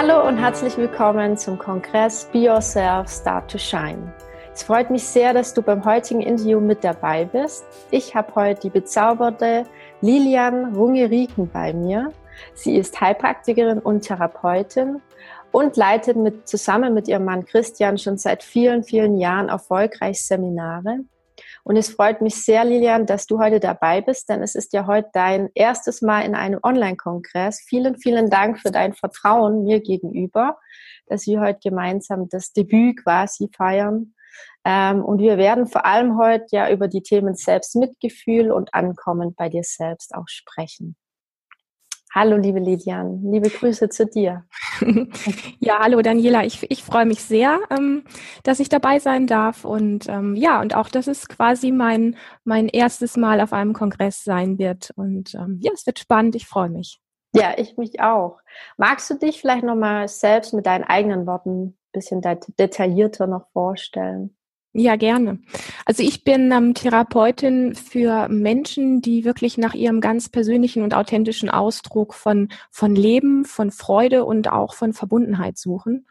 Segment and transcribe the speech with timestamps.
[0.00, 4.14] Hallo und herzlich willkommen zum Kongress Be Yourself, Start to Shine.
[4.54, 7.64] Es freut mich sehr, dass du beim heutigen Interview mit dabei bist.
[7.90, 9.64] Ich habe heute die bezauberte
[10.00, 12.12] Lilian Runge-Rieken bei mir.
[12.54, 15.02] Sie ist Heilpraktikerin und Therapeutin
[15.50, 21.00] und leitet mit, zusammen mit ihrem Mann Christian schon seit vielen, vielen Jahren erfolgreich Seminare.
[21.68, 24.86] Und es freut mich sehr, Lilian, dass du heute dabei bist, denn es ist ja
[24.86, 27.60] heute dein erstes Mal in einem Online-Kongress.
[27.60, 30.56] Vielen, vielen Dank für dein Vertrauen mir gegenüber,
[31.08, 34.14] dass wir heute gemeinsam das Debüt quasi feiern.
[34.64, 39.50] Ähm, und wir werden vor allem heute ja über die Themen Selbstmitgefühl und Ankommen bei
[39.50, 40.96] dir selbst auch sprechen.
[42.14, 43.22] Hallo, liebe Lilian.
[43.30, 44.46] Liebe Grüße zu dir.
[45.60, 46.44] ja, hallo Daniela.
[46.44, 48.04] Ich, ich freue mich sehr, ähm,
[48.44, 49.66] dass ich dabei sein darf.
[49.66, 54.24] Und ähm, ja, und auch, dass es quasi mein, mein erstes Mal auf einem Kongress
[54.24, 54.90] sein wird.
[54.96, 56.34] Und ähm, ja, es wird spannend.
[56.34, 56.98] Ich freue mich.
[57.34, 58.38] Ja, ich mich auch.
[58.78, 62.22] Magst du dich vielleicht nochmal selbst mit deinen eigenen Worten ein bisschen
[62.58, 64.37] detaillierter noch vorstellen?
[64.74, 65.40] Ja, gerne.
[65.86, 71.48] Also ich bin ähm, Therapeutin für Menschen, die wirklich nach ihrem ganz persönlichen und authentischen
[71.48, 76.06] Ausdruck von, von Leben, von Freude und auch von Verbundenheit suchen.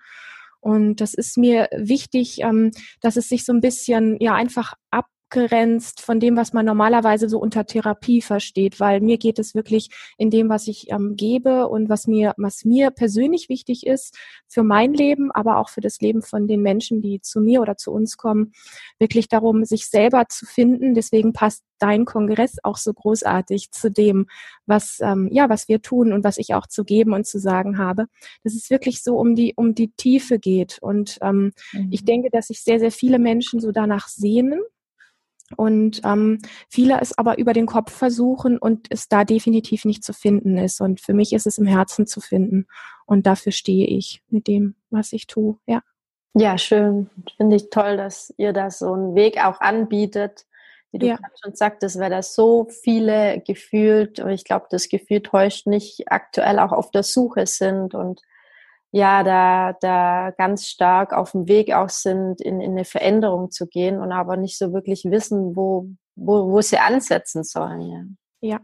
[0.60, 5.06] Und das ist mir wichtig, ähm, dass es sich so ein bisschen ja einfach ab
[5.30, 9.90] abgrenzt von dem, was man normalerweise so unter Therapie versteht, weil mir geht es wirklich
[10.18, 14.64] in dem, was ich ähm, gebe und was mir, was mir persönlich wichtig ist für
[14.64, 17.92] mein Leben, aber auch für das Leben von den Menschen, die zu mir oder zu
[17.92, 18.54] uns kommen,
[19.00, 20.94] wirklich darum, sich selber zu finden.
[20.94, 24.28] Deswegen passt dein Kongress auch so großartig zu dem,
[24.66, 27.78] was ähm, ja, was wir tun und was ich auch zu geben und zu sagen
[27.78, 28.06] habe.
[28.44, 31.90] Dass es wirklich so um die um die Tiefe geht und ähm, mhm.
[31.92, 34.62] ich denke, dass sich sehr sehr viele Menschen so danach sehnen
[35.56, 40.14] und ähm, viele es aber über den Kopf versuchen und es da definitiv nicht zu
[40.14, 40.82] finden ist.
[40.82, 42.68] Und für mich ist es im Herzen zu finden.
[43.06, 45.58] Und dafür stehe ich mit dem, was ich tue.
[45.66, 45.82] Ja.
[46.34, 47.10] Ja, schön.
[47.38, 50.46] Finde ich toll, dass ihr das so einen Weg auch anbietet.
[50.92, 51.18] Wie du ja.
[51.44, 56.60] schon sagtest, weil da so viele gefühlt, und ich glaube, das Gefühl täuscht nicht, aktuell
[56.60, 58.22] auch auf der Suche sind und
[58.92, 63.68] ja, da, da ganz stark auf dem Weg auch sind, in, in eine Veränderung zu
[63.68, 67.82] gehen und aber nicht so wirklich wissen, wo, wo, wo sie ansetzen sollen.
[67.82, 68.04] Ja.
[68.42, 68.60] ja.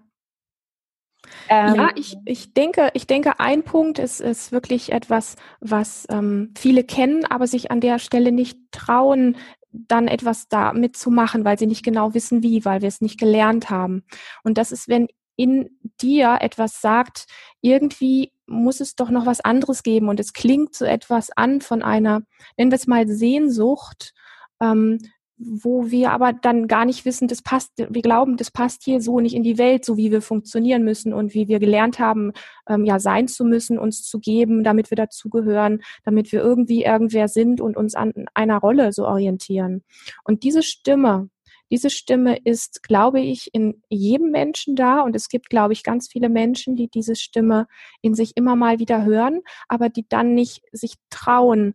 [1.49, 6.53] Ähm, ja, ich, ich denke, ich denke, ein Punkt ist, ist wirklich etwas, was ähm,
[6.57, 9.37] viele kennen, aber sich an der Stelle nicht trauen,
[9.71, 13.69] dann etwas da mitzumachen, weil sie nicht genau wissen wie, weil wir es nicht gelernt
[13.69, 14.03] haben.
[14.43, 17.25] Und das ist, wenn in dir etwas sagt,
[17.61, 21.81] irgendwie muss es doch noch was anderes geben und es klingt so etwas an von
[21.81, 22.21] einer,
[22.57, 24.13] nennen wir es mal Sehnsucht,
[24.61, 24.99] ähm,
[25.37, 29.19] wo wir aber dann gar nicht wissen, das passt, wir glauben, das passt hier so
[29.19, 32.31] nicht in die Welt, so wie wir funktionieren müssen und wie wir gelernt haben,
[32.67, 37.27] ähm, ja sein zu müssen, uns zu geben, damit wir dazugehören, damit wir irgendwie irgendwer
[37.27, 39.83] sind und uns an einer Rolle so orientieren.
[40.23, 41.29] Und diese Stimme,
[41.73, 46.07] diese Stimme ist, glaube ich, in jedem Menschen da und es gibt, glaube ich, ganz
[46.07, 47.65] viele Menschen, die diese Stimme
[48.03, 51.73] in sich immer mal wieder hören, aber die dann nicht sich trauen,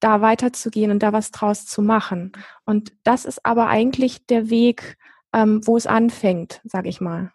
[0.00, 2.32] da weiterzugehen und da was draus zu machen.
[2.64, 4.96] Und das ist aber eigentlich der Weg,
[5.34, 7.30] ähm, wo es anfängt, sage ich mal.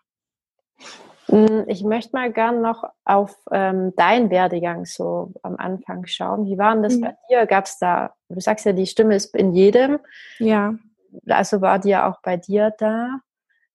[1.27, 6.47] Hm, ich möchte mal gern noch auf ähm, deinen Werdegang so am Anfang schauen.
[6.47, 7.01] Wie war denn das mhm.
[7.01, 7.45] bei dir?
[7.45, 9.99] Gab es da, du sagst ja, die Stimme ist in jedem.
[10.39, 10.73] Ja
[11.27, 13.19] also war die ja auch bei dir da.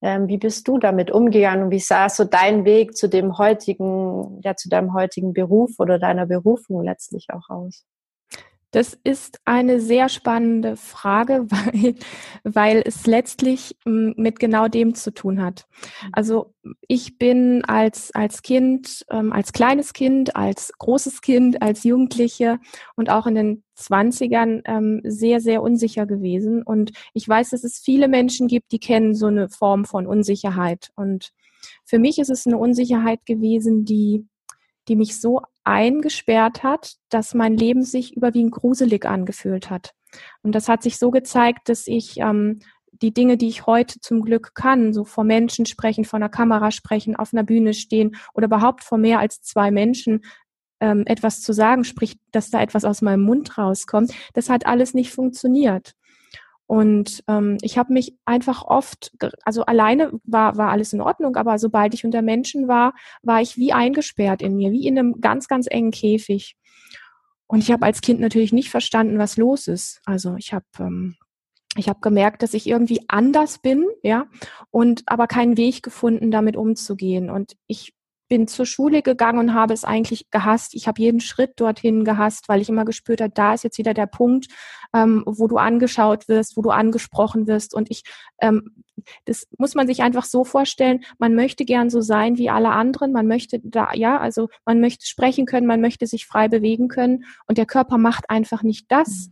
[0.01, 4.41] Ähm, wie bist du damit umgegangen und wie sah so dein Weg zu dem heutigen,
[4.43, 7.85] ja, zu deinem heutigen Beruf oder deiner Berufung letztlich auch aus?
[8.71, 11.95] Das ist eine sehr spannende Frage, weil,
[12.45, 15.67] weil es letztlich hm, mit genau dem zu tun hat.
[16.03, 16.09] Mhm.
[16.13, 16.55] Also
[16.87, 22.59] ich bin als, als Kind, ähm, als kleines Kind, als großes Kind, als Jugendliche
[22.95, 26.63] und auch in den Zwanzigern ähm, sehr, sehr unsicher gewesen.
[26.63, 30.91] Und ich weiß, dass es viele Menschen gibt, die kennen so eine Form von Unsicherheit.
[30.95, 31.33] Und
[31.85, 34.27] für mich ist es eine Unsicherheit gewesen, die
[34.89, 39.93] die mich so eingesperrt hat, dass mein Leben sich überwiegend gruselig angefühlt hat.
[40.43, 42.61] Und das hat sich so gezeigt, dass ich ähm,
[42.93, 46.71] die Dinge, die ich heute zum Glück kann, so vor Menschen sprechen, vor einer Kamera
[46.71, 50.23] sprechen, auf einer Bühne stehen oder überhaupt vor mehr als zwei Menschen
[50.81, 54.95] ähm, etwas zu sagen, sprich, dass da etwas aus meinem Mund rauskommt, das hat alles
[54.95, 55.93] nicht funktioniert.
[56.69, 59.11] Und ähm, ich habe mich einfach oft,
[59.43, 62.93] also alleine war, war alles in Ordnung, aber sobald ich unter Menschen war,
[63.23, 66.57] war ich wie eingesperrt in mir, wie in einem ganz, ganz engen Käfig.
[67.47, 70.03] Und ich habe als Kind natürlich nicht verstanden, was los ist.
[70.05, 71.17] Also ich habe ähm,
[71.77, 74.27] ich habe gemerkt, dass ich irgendwie anders bin, ja,
[74.71, 77.31] und aber keinen Weg gefunden, damit umzugehen.
[77.31, 77.95] Und ich
[78.29, 80.75] bin zur Schule gegangen und habe es eigentlich gehasst.
[80.75, 83.95] Ich habe jeden Schritt dorthin gehasst, weil ich immer gespürt habe, da ist jetzt wieder
[83.95, 84.47] der Punkt,
[84.95, 87.75] ähm, wo du angeschaut wirst, wo du angesprochen wirst.
[87.75, 88.03] Und ich,
[88.41, 88.85] ähm,
[89.25, 93.13] das muss man sich einfach so vorstellen, man möchte gern so sein wie alle anderen,
[93.13, 97.25] man möchte da, ja, also man möchte sprechen können, man möchte sich frei bewegen können
[97.47, 99.31] und der Körper macht einfach nicht das,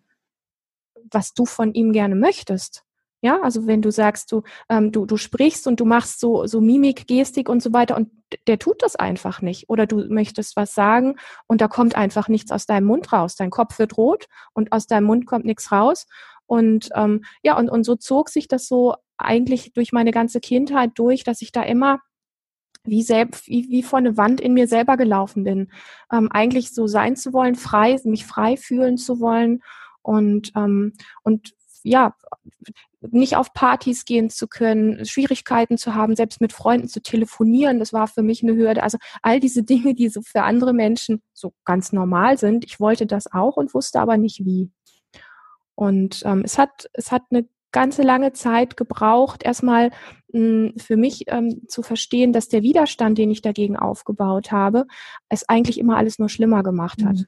[0.96, 1.08] mhm.
[1.10, 2.85] was du von ihm gerne möchtest.
[3.22, 6.60] Ja, also wenn du sagst, du, ähm, du, du sprichst und du machst so, so
[6.60, 8.10] Mimik, Gestik und so weiter und
[8.46, 9.68] der tut das einfach nicht.
[9.68, 11.16] Oder du möchtest was sagen
[11.46, 13.36] und da kommt einfach nichts aus deinem Mund raus.
[13.36, 16.06] Dein Kopf wird rot und aus deinem Mund kommt nichts raus.
[16.46, 20.92] Und ähm, ja, und, und so zog sich das so eigentlich durch meine ganze Kindheit
[20.94, 22.00] durch, dass ich da immer
[22.84, 25.72] wie, selbst, wie, wie vor eine Wand in mir selber gelaufen bin.
[26.12, 29.62] Ähm, eigentlich so sein zu wollen, frei, mich frei fühlen zu wollen
[30.02, 30.92] und, ähm,
[31.22, 32.14] und ja,
[33.10, 37.92] nicht auf Partys gehen zu können, Schwierigkeiten zu haben, selbst mit Freunden zu telefonieren, das
[37.92, 38.82] war für mich eine Hürde.
[38.82, 43.06] Also all diese Dinge, die so für andere Menschen so ganz normal sind, ich wollte
[43.06, 44.70] das auch und wusste aber nicht wie.
[45.74, 49.90] Und ähm, es hat es hat eine ganze lange Zeit gebraucht, erstmal
[50.32, 54.86] mh, hm, für mich ähm, zu verstehen, dass der Widerstand, den ich dagegen aufgebaut habe,
[55.28, 57.16] es eigentlich immer alles nur schlimmer gemacht hat.
[57.16, 57.26] Mhm.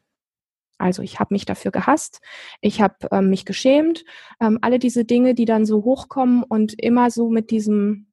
[0.79, 2.21] Also ich habe mich dafür gehasst,
[2.61, 4.05] ich habe ähm, mich geschämt,
[4.41, 8.07] ähm, alle diese Dinge, die dann so hochkommen und immer so mit diesem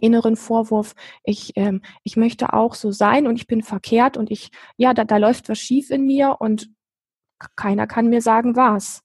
[0.00, 4.50] inneren Vorwurf, ich, ähm, ich möchte auch so sein und ich bin verkehrt und ich,
[4.76, 6.70] ja, da, da läuft was schief in mir und
[7.56, 9.02] keiner kann mir sagen, was.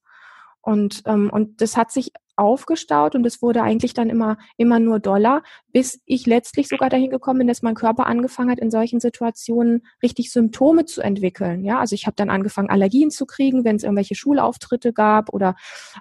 [0.68, 5.00] Und, ähm, und das hat sich aufgestaut und es wurde eigentlich dann immer, immer nur
[5.00, 5.42] doller,
[5.72, 9.88] bis ich letztlich sogar dahin gekommen bin, dass mein Körper angefangen hat, in solchen Situationen
[10.04, 11.64] richtig Symptome zu entwickeln.
[11.64, 15.56] Ja, also ich habe dann angefangen, Allergien zu kriegen, wenn es irgendwelche Schulauftritte gab oder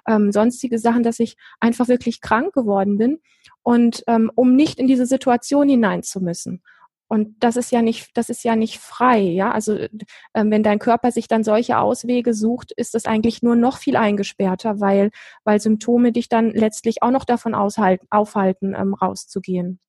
[0.05, 3.21] ähm, sonstige Sachen, dass ich einfach wirklich krank geworden bin
[3.63, 6.61] und ähm, um nicht in diese Situation hinein zu müssen.
[7.09, 9.51] Und das ist ja nicht, das ist ja nicht frei, ja.
[9.51, 9.89] Also äh,
[10.33, 14.81] wenn dein Körper sich dann solche Auswege sucht, ist es eigentlich nur noch viel eingesperrter,
[14.81, 15.11] weil,
[15.45, 19.79] weil Symptome dich dann letztlich auch noch davon aushalten, aufhalten, ähm, rauszugehen.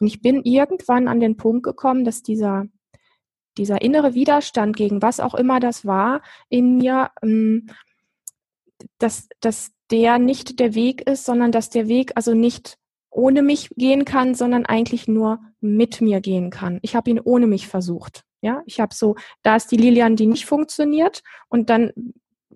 [0.00, 2.66] Und ich bin irgendwann an den Punkt gekommen, dass dieser,
[3.56, 7.68] dieser innere Widerstand gegen was auch immer das war, in mir, ähm,
[8.98, 12.79] dass, dass der nicht der Weg ist, sondern dass der Weg also nicht
[13.10, 16.78] ohne mich gehen kann, sondern eigentlich nur mit mir gehen kann.
[16.82, 18.24] Ich habe ihn ohne mich versucht.
[18.40, 21.92] Ja, ich habe so, da ist die Lilian, die nicht funktioniert und dann,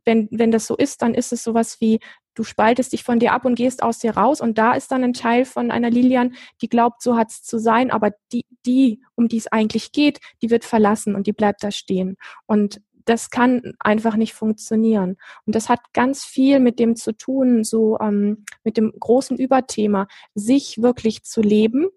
[0.05, 2.01] wenn, wenn das so ist, dann ist es sowas wie,
[2.35, 5.05] du spaltest dich von dir ab und gehst aus dir raus und da ist dann
[5.05, 9.29] ein Teil von einer Lilian, die glaubt, so hat's zu sein, aber die, die, um
[9.29, 12.17] die es eigentlich geht, die wird verlassen und die bleibt da stehen.
[12.47, 15.17] Und das kann einfach nicht funktionieren.
[15.47, 20.09] Und das hat ganz viel mit dem zu tun, so ähm, mit dem großen Überthema,
[20.35, 21.89] sich wirklich zu leben.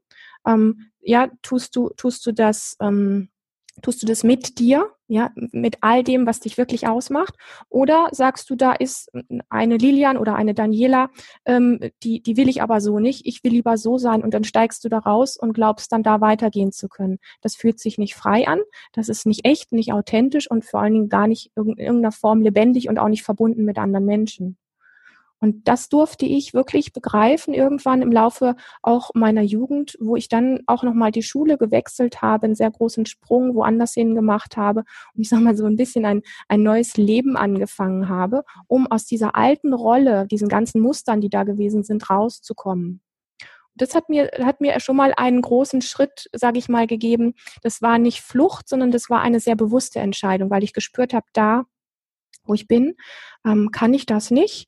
[0.46, 3.30] Ähm, ja, tust du, tust du das, ähm,
[3.82, 4.92] tust du das mit dir?
[5.08, 7.36] Ja, mit all dem, was dich wirklich ausmacht?
[7.70, 9.12] Oder sagst du, da ist
[9.50, 11.10] eine Lilian oder eine Daniela,
[11.46, 14.44] ähm, die, die will ich aber so nicht, ich will lieber so sein und dann
[14.44, 17.20] steigst du da raus und glaubst dann da weitergehen zu können.
[17.42, 18.60] Das fühlt sich nicht frei an,
[18.94, 22.42] das ist nicht echt, nicht authentisch und vor allen Dingen gar nicht in irgendeiner Form
[22.42, 24.58] lebendig und auch nicht verbunden mit anderen Menschen.
[25.40, 30.62] Und das durfte ich wirklich begreifen irgendwann im Laufe auch meiner Jugend, wo ich dann
[30.66, 34.84] auch nochmal die Schule gewechselt habe, einen sehr großen Sprung woanders hin gemacht habe
[35.14, 39.06] und ich sag mal so ein bisschen ein, ein neues Leben angefangen habe, um aus
[39.06, 43.02] dieser alten Rolle, diesen ganzen Mustern, die da gewesen sind, rauszukommen.
[43.76, 47.36] Das hat mir, hat mir schon mal einen großen Schritt, sage ich mal, gegeben.
[47.62, 51.28] Das war nicht Flucht, sondern das war eine sehr bewusste Entscheidung, weil ich gespürt habe,
[51.34, 51.66] da,
[52.44, 52.96] wo ich bin,
[53.46, 54.68] ähm, kann ich das nicht.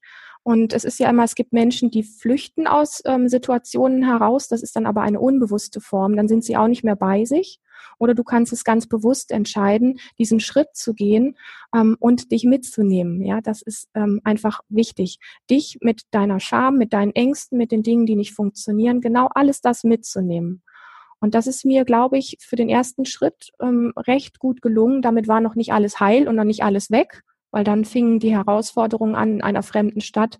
[0.50, 4.48] Und es ist ja immer, es gibt Menschen, die flüchten aus ähm, Situationen heraus.
[4.48, 6.15] Das ist dann aber eine unbewusste Form.
[6.15, 7.60] Dann sind sie auch nicht mehr bei sich.
[8.00, 11.38] Oder du kannst es ganz bewusst entscheiden, diesen Schritt zu gehen
[11.72, 13.24] ähm, und dich mitzunehmen.
[13.24, 15.20] Ja, das ist ähm, einfach wichtig.
[15.51, 19.62] Dich mit deiner Scham, mit deinen Ängsten, mit den Dingen, die nicht funktionieren, genau alles
[19.62, 20.63] das mitzunehmen.
[21.20, 25.03] Und das ist mir, glaube ich, für den ersten Schritt ähm, recht gut gelungen.
[25.03, 28.32] Damit war noch nicht alles heil und noch nicht alles weg weil dann fingen die
[28.32, 30.38] Herausforderungen an in einer fremden Stadt,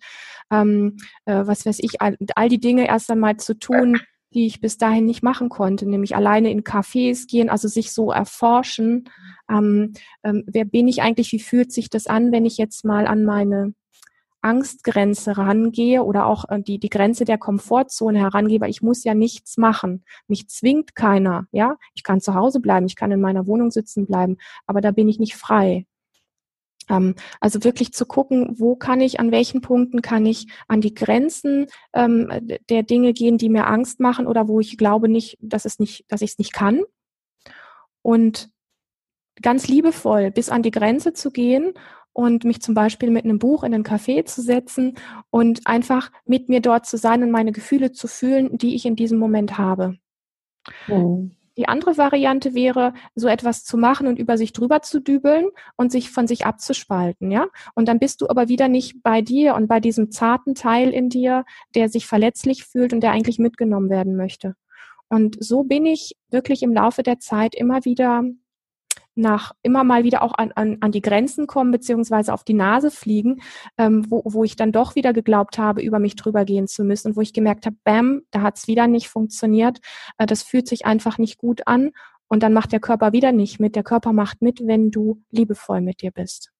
[0.52, 4.00] ähm, äh, was weiß ich, all, all die Dinge erst einmal zu tun,
[4.34, 8.12] die ich bis dahin nicht machen konnte, nämlich alleine in Cafés gehen, also sich so
[8.12, 9.10] erforschen,
[9.50, 13.08] ähm, ähm, wer bin ich eigentlich, wie fühlt sich das an, wenn ich jetzt mal
[13.08, 13.74] an meine
[14.42, 19.14] Angstgrenze rangehe oder auch äh, die, die Grenze der Komfortzone herangehe, weil ich muss ja
[19.14, 20.04] nichts machen.
[20.28, 21.78] Mich zwingt keiner, ja.
[21.94, 25.10] Ich kann zu Hause bleiben, ich kann in meiner Wohnung sitzen bleiben, aber da bin
[25.10, 25.86] ich nicht frei.
[26.90, 30.94] Ähm, also wirklich zu gucken, wo kann ich, an welchen Punkten kann ich an die
[30.94, 32.30] Grenzen ähm,
[32.70, 36.06] der Dinge gehen, die mir Angst machen oder wo ich glaube nicht, dass es nicht,
[36.10, 36.82] dass ich es nicht kann.
[38.02, 38.50] und
[39.42, 41.74] ganz liebevoll bis an die Grenze zu gehen
[42.14, 44.96] und mich zum Beispiel mit einem Buch in einen Café zu setzen
[45.30, 48.96] und einfach mit mir dort zu sein und meine Gefühle zu fühlen, die ich in
[48.96, 49.98] diesem Moment habe.
[50.88, 51.36] Mhm.
[51.60, 55.92] Die andere Variante wäre, so etwas zu machen und über sich drüber zu dübeln und
[55.92, 57.48] sich von sich abzuspalten, ja.
[57.76, 61.10] Und dann bist du aber wieder nicht bei dir und bei diesem zarten Teil in
[61.10, 61.44] dir,
[61.76, 64.56] der sich verletzlich fühlt und der eigentlich mitgenommen werden möchte.
[65.10, 68.24] Und so bin ich wirklich im Laufe der Zeit immer wieder
[69.20, 72.92] nach immer mal wieder auch an, an, an die Grenzen kommen, beziehungsweise auf die Nase
[72.92, 73.42] fliegen,
[73.78, 77.10] ähm, wo, wo ich dann doch wieder geglaubt habe, über mich drüber gehen zu müssen
[77.10, 79.80] und wo ich gemerkt habe, bam, da hat es wieder nicht funktioniert.
[80.18, 81.92] Äh, das fühlt sich einfach nicht gut an.
[82.28, 83.76] Und dann macht der Körper wieder nicht mit.
[83.76, 86.52] Der Körper macht mit, wenn du liebevoll mit dir bist.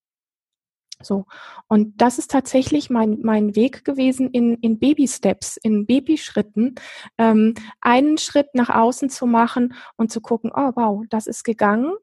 [1.02, 1.26] So.
[1.68, 6.76] Und das ist tatsächlich mein, mein Weg gewesen in, in Baby-Steps, in Babyschritten,
[7.18, 11.94] ähm, einen Schritt nach außen zu machen und zu gucken, oh wow, das ist gegangen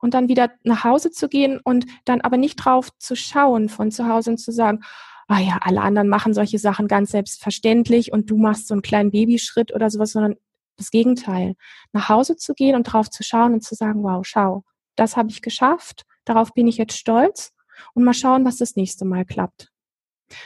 [0.00, 3.90] und dann wieder nach Hause zu gehen und dann aber nicht drauf zu schauen von
[3.90, 4.80] zu Hause und zu sagen,
[5.28, 9.10] ah ja, alle anderen machen solche Sachen ganz selbstverständlich und du machst so einen kleinen
[9.10, 10.36] Babyschritt oder sowas, sondern
[10.76, 11.54] das Gegenteil.
[11.92, 14.64] Nach Hause zu gehen und drauf zu schauen und zu sagen, wow, schau,
[14.96, 17.52] das habe ich geschafft, darauf bin ich jetzt stolz
[17.94, 19.70] und mal schauen, was das nächste Mal klappt.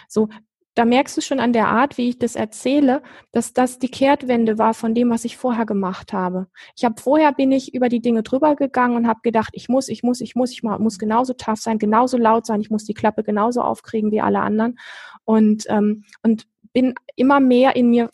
[0.09, 0.29] So,
[0.75, 4.59] da merkst du schon an der Art, wie ich das erzähle, dass das die Kehrtwende
[4.59, 6.47] war von dem, was ich vorher gemacht habe.
[6.77, 9.89] Ich habe vorher bin ich über die Dinge drüber gegangen und habe gedacht, ich muss,
[9.89, 12.95] ich muss, ich muss, ich muss genauso tough sein, genauso laut sein, ich muss die
[12.95, 14.79] Klappe genauso aufkriegen wie alle anderen
[15.25, 18.09] und ähm, und bin immer mehr in mir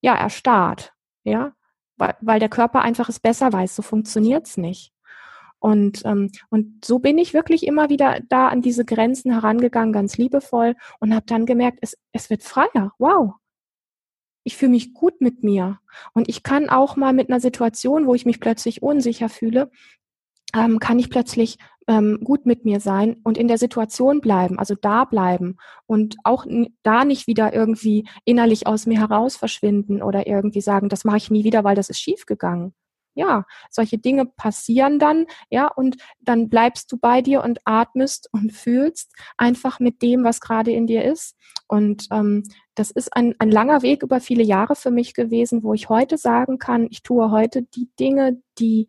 [0.00, 0.92] ja erstarrt,
[1.24, 1.52] ja,
[1.96, 3.74] weil, weil der Körper einfach es besser weiß.
[3.74, 4.92] So funktioniert's nicht.
[5.60, 10.16] Und, ähm, und so bin ich wirklich immer wieder da an diese Grenzen herangegangen, ganz
[10.16, 12.92] liebevoll und habe dann gemerkt, es, es wird freier.
[12.98, 13.34] Wow.
[14.44, 15.80] Ich fühle mich gut mit mir.
[16.14, 19.70] Und ich kann auch mal mit einer Situation, wo ich mich plötzlich unsicher fühle,
[20.54, 24.74] ähm, kann ich plötzlich ähm, gut mit mir sein und in der Situation bleiben, also
[24.74, 26.46] da bleiben und auch
[26.82, 31.30] da nicht wieder irgendwie innerlich aus mir heraus verschwinden oder irgendwie sagen, das mache ich
[31.30, 32.74] nie wieder, weil das ist schief gegangen
[33.18, 38.52] ja, solche Dinge passieren dann, ja, und dann bleibst du bei dir und atmest und
[38.52, 41.36] fühlst einfach mit dem, was gerade in dir ist.
[41.66, 42.44] Und ähm,
[42.76, 46.16] das ist ein, ein langer Weg über viele Jahre für mich gewesen, wo ich heute
[46.16, 48.88] sagen kann, ich tue heute die Dinge, die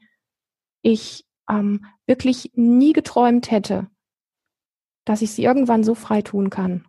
[0.84, 3.88] ich ähm, wirklich nie geträumt hätte,
[5.06, 6.86] dass ich sie irgendwann so frei tun kann.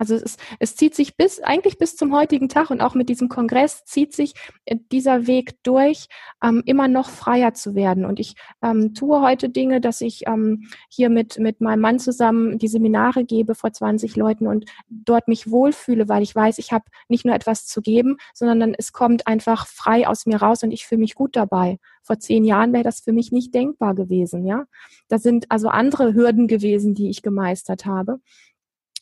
[0.00, 3.28] Also es, es zieht sich bis, eigentlich bis zum heutigen Tag und auch mit diesem
[3.28, 4.32] Kongress zieht sich
[4.64, 6.06] äh, dieser Weg durch,
[6.42, 8.06] ähm, immer noch freier zu werden.
[8.06, 12.58] Und ich ähm, tue heute Dinge, dass ich ähm, hier mit, mit meinem Mann zusammen
[12.58, 16.86] die Seminare gebe vor 20 Leuten und dort mich wohlfühle, weil ich weiß, ich habe
[17.08, 20.86] nicht nur etwas zu geben, sondern es kommt einfach frei aus mir raus und ich
[20.86, 21.78] fühle mich gut dabei.
[22.02, 24.64] Vor zehn Jahren wäre das für mich nicht denkbar gewesen, ja.
[25.08, 28.20] Da sind also andere Hürden gewesen, die ich gemeistert habe.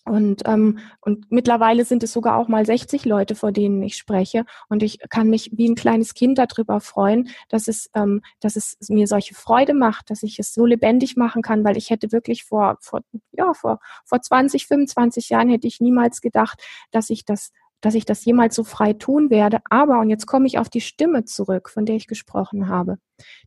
[0.08, 4.44] Und, ähm, und mittlerweile sind es sogar auch mal 60 Leute, vor denen ich spreche.
[4.68, 8.76] Und ich kann mich wie ein kleines Kind darüber freuen, dass es, ähm, dass es
[8.88, 12.44] mir solche Freude macht, dass ich es so lebendig machen kann, weil ich hätte wirklich
[12.44, 17.50] vor, vor, ja, vor, vor 20, 25 Jahren hätte ich niemals gedacht, dass ich das
[17.80, 19.60] dass ich das jemals so frei tun werde.
[19.70, 22.98] Aber, und jetzt komme ich auf die Stimme zurück, von der ich gesprochen habe.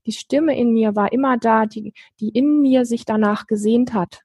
[0.06, 4.22] Die Stimme in mir war immer da, die, die in mir sich danach gesehnt hat.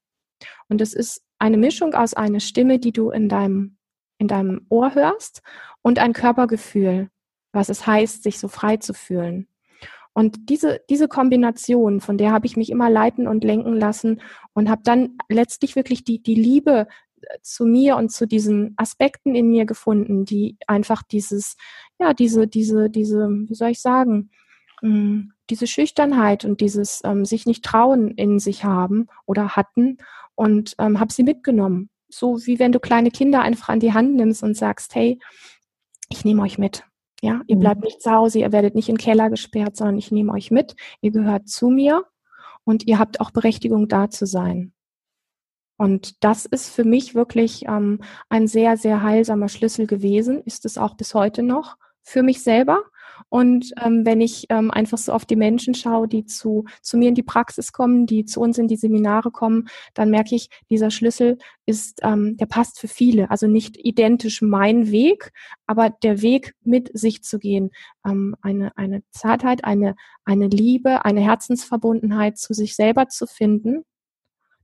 [0.68, 3.76] Und es ist eine Mischung aus einer Stimme, die du in deinem,
[4.18, 5.42] in deinem Ohr hörst
[5.82, 7.10] und ein Körpergefühl,
[7.52, 9.48] was es heißt, sich so frei zu fühlen.
[10.16, 14.22] Und diese, diese Kombination, von der habe ich mich immer leiten und lenken lassen
[14.54, 16.86] und habe dann letztlich wirklich die, die Liebe
[17.20, 21.56] äh, zu mir und zu diesen Aspekten in mir gefunden, die einfach dieses,
[21.98, 24.30] ja, diese, diese, diese, wie soll ich sagen,
[24.80, 29.98] hm, diese Schüchternheit und dieses ähm, sich nicht trauen in sich haben oder hatten
[30.34, 31.90] und ähm, habe sie mitgenommen.
[32.08, 35.18] So wie wenn du kleine Kinder einfach an die Hand nimmst und sagst, hey,
[36.08, 36.84] ich nehme euch mit.
[37.22, 37.60] Ja, ihr mhm.
[37.60, 40.50] bleibt nicht zu Hause, ihr werdet nicht in den Keller gesperrt, sondern ich nehme euch
[40.50, 40.76] mit.
[41.00, 42.04] Ihr gehört zu mir
[42.64, 44.72] und ihr habt auch Berechtigung da zu sein.
[45.78, 50.78] Und das ist für mich wirklich ähm, ein sehr, sehr heilsamer Schlüssel gewesen, ist es
[50.78, 52.84] auch bis heute noch für mich selber,
[53.28, 57.08] und ähm, wenn ich ähm, einfach so auf die Menschen schaue, die zu, zu mir
[57.08, 60.90] in die Praxis kommen, die zu uns in die Seminare kommen, dann merke ich, dieser
[60.90, 63.30] Schlüssel ist, ähm, der passt für viele.
[63.30, 65.32] Also nicht identisch mein Weg,
[65.66, 67.70] aber der Weg mit sich zu gehen.
[68.06, 73.84] Ähm, eine, eine Zartheit, eine, eine Liebe, eine Herzensverbundenheit zu sich selber zu finden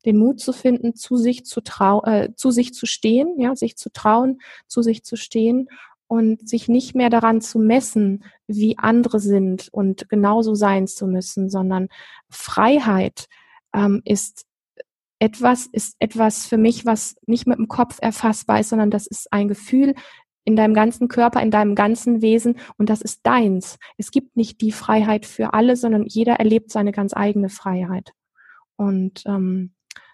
[0.04, 3.76] den Mut zu finden, zu sich zu trau äh, zu sich zu stehen, ja, sich
[3.76, 5.68] zu trauen, zu sich zu stehen
[6.12, 11.48] und sich nicht mehr daran zu messen, wie andere sind und genauso sein zu müssen,
[11.48, 11.88] sondern
[12.28, 13.28] Freiheit
[13.74, 14.44] ähm, ist
[15.20, 19.32] etwas, ist etwas für mich, was nicht mit dem Kopf erfassbar ist, sondern das ist
[19.32, 19.94] ein Gefühl
[20.44, 23.78] in deinem ganzen Körper, in deinem ganzen Wesen und das ist deins.
[23.96, 28.12] Es gibt nicht die Freiheit für alle, sondern jeder erlebt seine ganz eigene Freiheit.
[28.76, 29.72] Und ähm,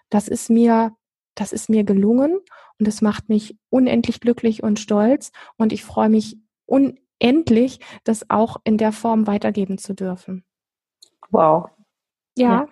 [0.09, 0.95] das ist mir,
[1.39, 2.39] das ist mir gelungen
[2.79, 5.31] und es macht mich unendlich glücklich und stolz.
[5.57, 10.43] Und ich freue mich unendlich, das auch in der Form weitergeben zu dürfen.
[11.29, 11.69] Wow.
[12.37, 12.67] Ja, ja.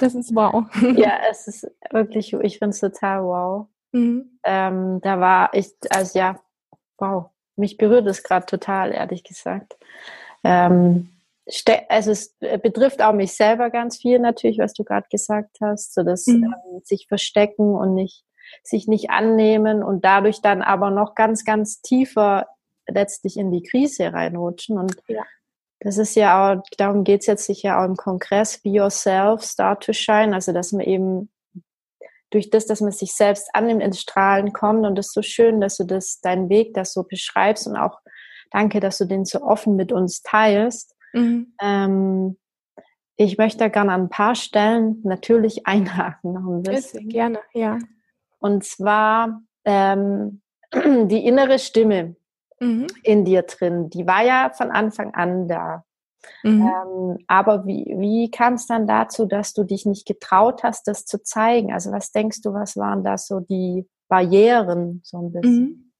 [0.00, 0.64] das ist wow.
[0.96, 3.66] Ja, es ist wirklich, ich finde es total wow.
[3.92, 4.38] Mhm.
[4.42, 6.40] Ähm, da war ich, also ja,
[6.96, 7.30] wow.
[7.56, 9.76] Mich berührt es gerade total, ehrlich gesagt.
[10.44, 11.10] Ähm,
[11.88, 16.02] also es betrifft auch mich selber ganz viel natürlich, was du gerade gesagt hast, so
[16.02, 16.44] das mhm.
[16.44, 18.24] ähm, sich verstecken und nicht
[18.62, 22.46] sich nicht annehmen und dadurch dann aber noch ganz, ganz tiefer
[22.86, 24.78] letztlich in die Krise reinrutschen.
[24.78, 25.22] Und ja.
[25.80, 29.84] das ist ja auch, darum geht es jetzt sicher auch im Kongress, Be Yourself, Start
[29.84, 31.30] to Shine, also dass man eben
[32.30, 34.84] durch das, dass man sich selbst annimmt, ins Strahlen kommt.
[34.84, 38.00] Und das ist so schön, dass du das, deinen Weg das so beschreibst und auch
[38.50, 40.94] danke, dass du den so offen mit uns teilst.
[41.12, 41.54] Mhm.
[41.60, 42.36] Ähm,
[43.16, 47.08] ich möchte da gerne an ein paar Stellen natürlich einhaken noch ein bisschen.
[47.08, 47.78] Gerne, ja.
[48.38, 50.40] Und zwar ähm,
[50.74, 52.16] die innere Stimme
[52.60, 52.86] mhm.
[53.02, 55.84] in dir drin, die war ja von Anfang an da.
[56.42, 56.62] Mhm.
[56.62, 61.04] Ähm, aber wie, wie kam es dann dazu, dass du dich nicht getraut hast, das
[61.04, 61.72] zu zeigen?
[61.72, 65.64] Also was denkst du, was waren da so die Barrieren so ein bisschen?
[65.64, 65.92] Mhm.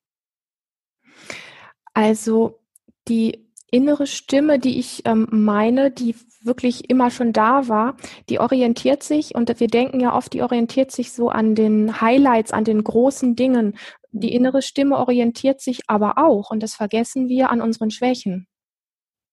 [1.95, 2.61] Also
[3.09, 7.97] die innere Stimme, die ich ähm, meine, die wirklich immer schon da war,
[8.29, 12.53] die orientiert sich und wir denken ja oft, die orientiert sich so an den Highlights,
[12.53, 13.77] an den großen Dingen.
[14.13, 18.47] Die innere Stimme orientiert sich aber auch und das vergessen wir an unseren Schwächen.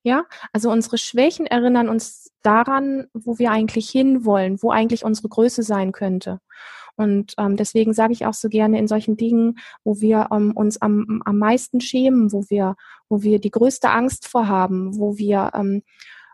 [0.04, 5.64] Ja, also unsere Schwächen erinnern uns daran, wo wir eigentlich hinwollen, wo eigentlich unsere Größe
[5.64, 6.40] sein könnte.
[6.98, 10.82] Und ähm, deswegen sage ich auch so gerne in solchen Dingen, wo wir ähm, uns
[10.82, 12.76] am, am meisten schämen, wo wir,
[13.10, 15.84] wo wir die größte Angst vorhaben, wo wir ähm,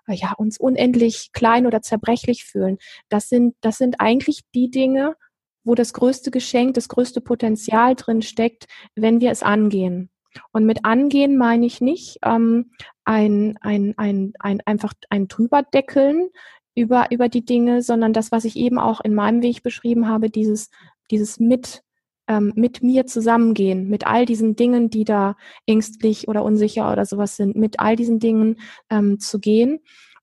[0.08, 2.78] ja, uns unendlich klein oder zerbrechlich fühlen.
[3.10, 5.16] Das sind, das sind eigentlich die Dinge,
[5.64, 10.10] wo das größte Geschenk, das größte Potenzial drin steckt, wenn wir es angehen.
[10.52, 12.72] Und mit angehen meine ich nicht ähm,
[13.04, 16.30] ein, ein, ein, ein, einfach ein drüberdeckeln,
[16.76, 20.30] über, über die Dinge, sondern das, was ich eben auch in meinem Weg beschrieben habe,
[20.30, 20.70] dieses,
[21.10, 21.84] dieses mit,
[22.28, 27.36] ähm, mit mir zusammengehen, mit all diesen Dingen, die da ängstlich oder unsicher oder sowas
[27.36, 29.80] sind, mit all diesen Dingen ähm, zu gehen.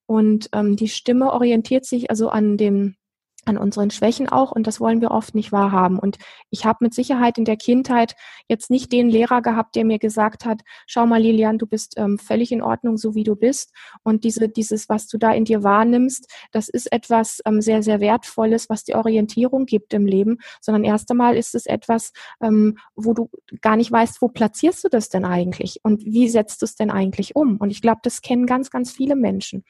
[0.06, 2.96] Und ähm, die Stimme orientiert sich also an dem,
[3.48, 5.98] an unseren Schwächen auch und das wollen wir oft nicht wahrhaben.
[5.98, 6.18] Und
[6.50, 8.14] ich habe mit Sicherheit in der Kindheit
[8.48, 12.18] jetzt nicht den Lehrer gehabt, der mir gesagt hat, schau mal Lilian, du bist ähm,
[12.18, 13.72] völlig in Ordnung, so wie du bist.
[14.02, 18.00] Und diese, dieses, was du da in dir wahrnimmst, das ist etwas ähm, sehr, sehr
[18.00, 23.14] Wertvolles, was die Orientierung gibt im Leben, sondern erst einmal ist es etwas, ähm, wo
[23.14, 23.30] du
[23.60, 26.90] gar nicht weißt, wo platzierst du das denn eigentlich und wie setzt du es denn
[26.90, 27.56] eigentlich um?
[27.56, 29.64] Und ich glaube, das kennen ganz, ganz viele Menschen.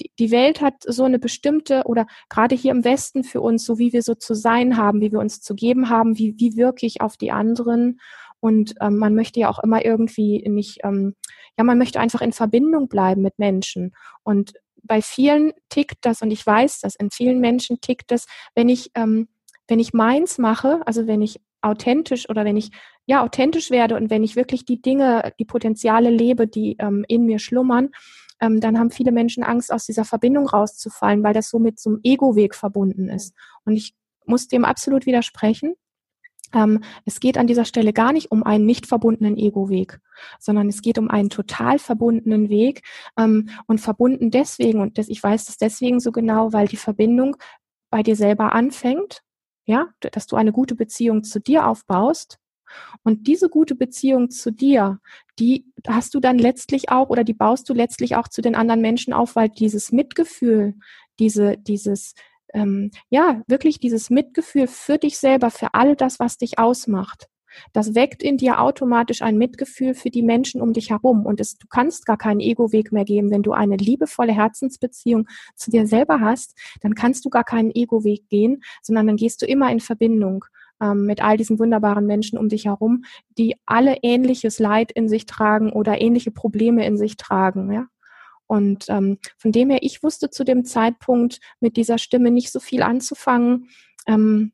[0.00, 3.78] Die, die Welt hat so eine bestimmte oder gerade hier im Westen für uns, so
[3.78, 6.86] wie wir so zu sein haben, wie wir uns zu geben haben, wie, wie wirke
[6.86, 8.00] ich auf die anderen.
[8.40, 11.14] Und ähm, man möchte ja auch immer irgendwie nicht, ähm,
[11.56, 13.94] ja, man möchte einfach in Verbindung bleiben mit Menschen.
[14.22, 18.68] Und bei vielen tickt das, und ich weiß das, in vielen Menschen tickt das, wenn
[18.68, 19.28] ich, ähm,
[19.68, 22.70] wenn ich meins mache, also wenn ich authentisch oder wenn ich
[23.06, 27.24] ja authentisch werde und wenn ich wirklich die Dinge, die Potenziale lebe, die ähm, in
[27.24, 27.90] mir schlummern,
[28.42, 31.90] ähm, dann haben viele Menschen Angst, aus dieser Verbindung rauszufallen, weil das so mit so
[31.90, 33.34] einem Ego-Weg verbunden ist.
[33.64, 33.94] Und ich
[34.26, 35.74] muss dem absolut widersprechen.
[36.52, 40.00] Ähm, es geht an dieser Stelle gar nicht um einen nicht verbundenen Ego-Weg,
[40.38, 42.82] sondern es geht um einen total verbundenen Weg
[43.16, 47.36] ähm, und verbunden deswegen, und das, ich weiß das deswegen so genau, weil die Verbindung
[47.90, 49.22] bei dir selber anfängt,
[49.64, 52.38] ja, dass du eine gute Beziehung zu dir aufbaust
[53.02, 55.00] und diese gute Beziehung zu dir,
[55.38, 58.80] die hast du dann letztlich auch oder die baust du letztlich auch zu den anderen
[58.80, 60.74] Menschen auf, weil dieses Mitgefühl,
[61.18, 62.14] diese, dieses,
[62.54, 67.28] ähm, ja, wirklich dieses Mitgefühl für dich selber, für all das, was dich ausmacht,
[67.72, 71.26] das weckt in dir automatisch ein Mitgefühl für die Menschen um dich herum.
[71.26, 73.30] Und es, du kannst gar keinen Ego-Weg mehr geben.
[73.30, 78.28] Wenn du eine liebevolle Herzensbeziehung zu dir selber hast, dann kannst du gar keinen Ego-Weg
[78.28, 80.44] gehen, sondern dann gehst du immer in Verbindung
[80.82, 83.04] ähm, mit all diesen wunderbaren Menschen um dich herum,
[83.38, 87.72] die alle ähnliches Leid in sich tragen oder ähnliche Probleme in sich tragen.
[87.72, 87.86] Ja?
[88.46, 92.60] Und ähm, von dem her, ich wusste zu dem Zeitpunkt mit dieser Stimme nicht so
[92.60, 93.68] viel anzufangen,
[94.06, 94.52] ähm,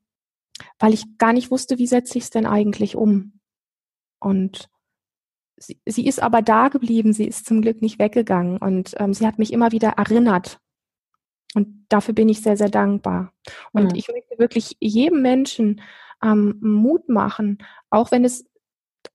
[0.77, 3.39] weil ich gar nicht wusste, wie setze ich es denn eigentlich um.
[4.19, 4.69] Und
[5.57, 9.25] sie, sie ist aber da geblieben, sie ist zum Glück nicht weggegangen und ähm, sie
[9.25, 10.59] hat mich immer wieder erinnert.
[11.55, 13.33] Und dafür bin ich sehr, sehr dankbar.
[13.71, 13.95] Und mhm.
[13.95, 15.81] ich möchte wirklich jedem Menschen
[16.23, 18.48] ähm, Mut machen, auch wenn es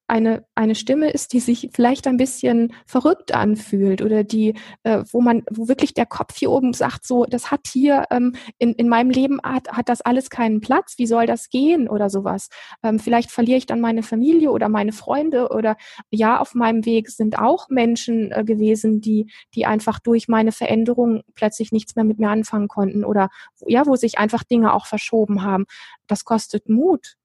[0.07, 5.23] eine, eine Stimme ist, die sich vielleicht ein bisschen verrückt anfühlt oder die, äh, wo
[5.23, 8.88] man, wo wirklich der Kopf hier oben sagt, so, das hat hier ähm, in, in
[8.88, 12.51] meinem Leben hat, hat das alles keinen Platz, wie soll das gehen oder sowas.
[12.83, 15.77] Ähm, vielleicht verliere ich dann meine Familie oder meine Freunde oder
[16.11, 21.23] ja, auf meinem Weg sind auch Menschen äh, gewesen, die, die einfach durch meine Veränderung
[21.35, 23.31] plötzlich nichts mehr mit mir anfangen konnten oder
[23.66, 25.64] ja, wo sich einfach Dinge auch verschoben haben.
[26.07, 27.16] Das kostet Mut.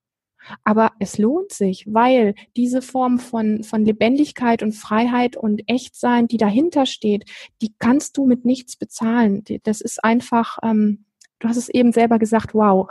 [0.64, 6.36] Aber es lohnt sich, weil diese Form von, von Lebendigkeit und Freiheit und Echtsein, die
[6.36, 7.24] dahinter steht,
[7.62, 9.44] die kannst du mit nichts bezahlen.
[9.64, 11.04] Das ist einfach, ähm,
[11.38, 12.88] du hast es eben selber gesagt, wow.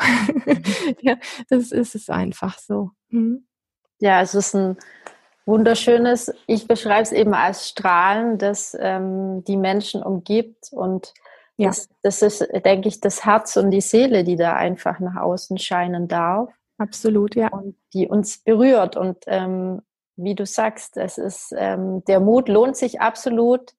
[1.02, 1.18] ja,
[1.50, 2.92] das ist es einfach so.
[3.10, 3.46] Mhm.
[4.00, 4.78] Ja, es ist ein
[5.46, 11.14] wunderschönes, ich beschreibe es eben als Strahlen, das ähm, die Menschen umgibt und
[11.58, 11.68] ja.
[11.68, 15.58] das, das ist, denke ich, das Herz und die Seele, die da einfach nach außen
[15.58, 16.50] scheinen darf.
[16.80, 17.50] Absolut, ja.
[17.50, 18.98] Und die uns berührt.
[18.98, 19.82] Und ähm,
[20.16, 23.74] wie du sagst, es ist, ähm, der Mut lohnt sich absolut,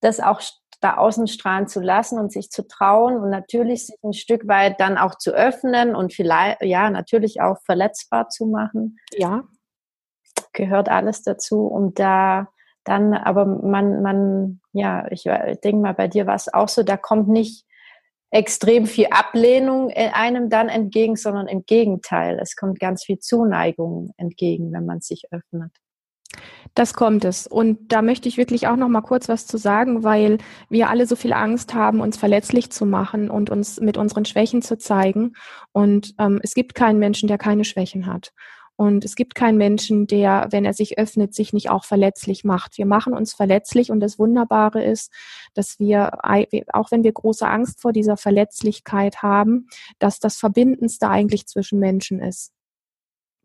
[0.00, 0.40] das auch
[0.80, 4.80] da außen strahlen zu lassen und sich zu trauen und natürlich sich ein Stück weit
[4.80, 8.98] dann auch zu öffnen und vielleicht, ja, natürlich auch verletzbar zu machen.
[9.12, 9.44] Ja.
[10.54, 11.66] Gehört alles dazu.
[11.66, 12.48] Und da
[12.84, 16.82] dann, aber man, man, ja, ich, ich denke mal, bei dir war es auch so,
[16.82, 17.66] da kommt nicht
[18.30, 22.38] extrem viel Ablehnung einem dann entgegen, sondern im Gegenteil.
[22.40, 25.72] Es kommt ganz viel Zuneigung entgegen, wenn man sich öffnet.
[26.74, 27.46] Das kommt es.
[27.46, 30.38] Und da möchte ich wirklich auch noch mal kurz was zu sagen, weil
[30.68, 34.62] wir alle so viel Angst haben, uns verletzlich zu machen und uns mit unseren Schwächen
[34.62, 35.32] zu zeigen.
[35.72, 38.32] Und ähm, es gibt keinen Menschen, der keine Schwächen hat.
[38.80, 42.78] Und es gibt keinen Menschen, der, wenn er sich öffnet, sich nicht auch verletzlich macht.
[42.78, 45.12] Wir machen uns verletzlich und das Wunderbare ist,
[45.52, 46.12] dass wir,
[46.72, 49.66] auch wenn wir große Angst vor dieser Verletzlichkeit haben,
[49.98, 52.54] dass das Verbindendste eigentlich zwischen Menschen ist.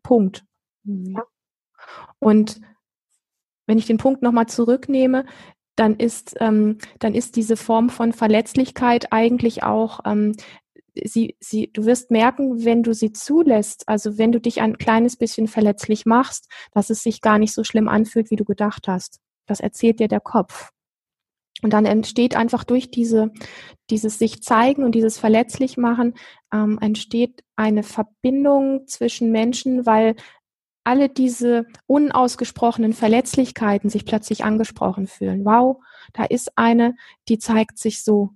[0.04, 0.46] Punkt.
[0.86, 1.20] Mhm.
[2.20, 2.62] Und
[3.68, 5.26] wenn ich den Punkt nochmal zurücknehme,
[5.76, 10.38] dann ist, ähm, dann ist diese Form von Verletzlichkeit eigentlich auch ähm,
[11.04, 15.18] sie, sie, du wirst merken, wenn du sie zulässt, also wenn du dich ein kleines
[15.18, 19.20] bisschen verletzlich machst, dass es sich gar nicht so schlimm anfühlt, wie du gedacht hast.
[19.46, 20.72] Das erzählt dir der Kopf.
[21.62, 23.32] Und dann entsteht einfach durch diese,
[23.90, 26.14] dieses sich zeigen und dieses verletzlich machen,
[26.54, 30.16] ähm, entsteht eine Verbindung zwischen Menschen, weil
[30.84, 35.44] alle diese unausgesprochenen Verletzlichkeiten sich plötzlich angesprochen fühlen.
[35.44, 35.78] Wow,
[36.14, 36.96] da ist eine,
[37.28, 38.32] die zeigt sich so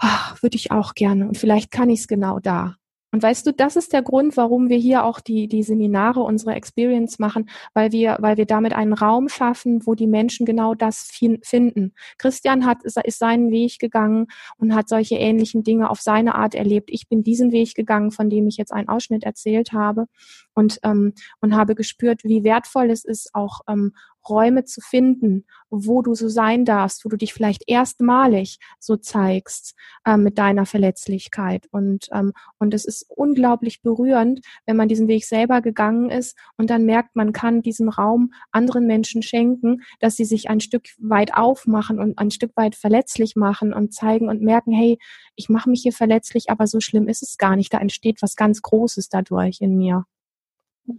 [0.00, 2.76] ach, würde ich auch gerne und vielleicht kann ich es genau da.
[3.12, 6.54] Und weißt du, das ist der Grund, warum wir hier auch die, die Seminare, unsere
[6.54, 11.10] Experience machen, weil wir, weil wir damit einen Raum schaffen, wo die Menschen genau das
[11.42, 11.92] finden.
[12.18, 14.26] Christian hat, ist seinen Weg gegangen
[14.58, 16.88] und hat solche ähnlichen Dinge auf seine Art erlebt.
[16.92, 20.06] Ich bin diesen Weg gegangen, von dem ich jetzt einen Ausschnitt erzählt habe
[20.54, 23.92] und, ähm, und habe gespürt, wie wertvoll es ist, auch ähm,
[24.28, 29.74] Räume zu finden, wo du so sein darfst, wo du dich vielleicht erstmalig so zeigst
[30.04, 31.66] äh, mit deiner Verletzlichkeit.
[31.70, 36.70] Und, ähm, und es ist unglaublich berührend, wenn man diesen Weg selber gegangen ist und
[36.70, 41.34] dann merkt, man kann diesen Raum anderen Menschen schenken, dass sie sich ein Stück weit
[41.34, 44.98] aufmachen und ein Stück weit verletzlich machen und zeigen und merken, hey,
[45.36, 47.72] ich mache mich hier verletzlich, aber so schlimm ist es gar nicht.
[47.72, 50.04] Da entsteht was ganz Großes dadurch in mir.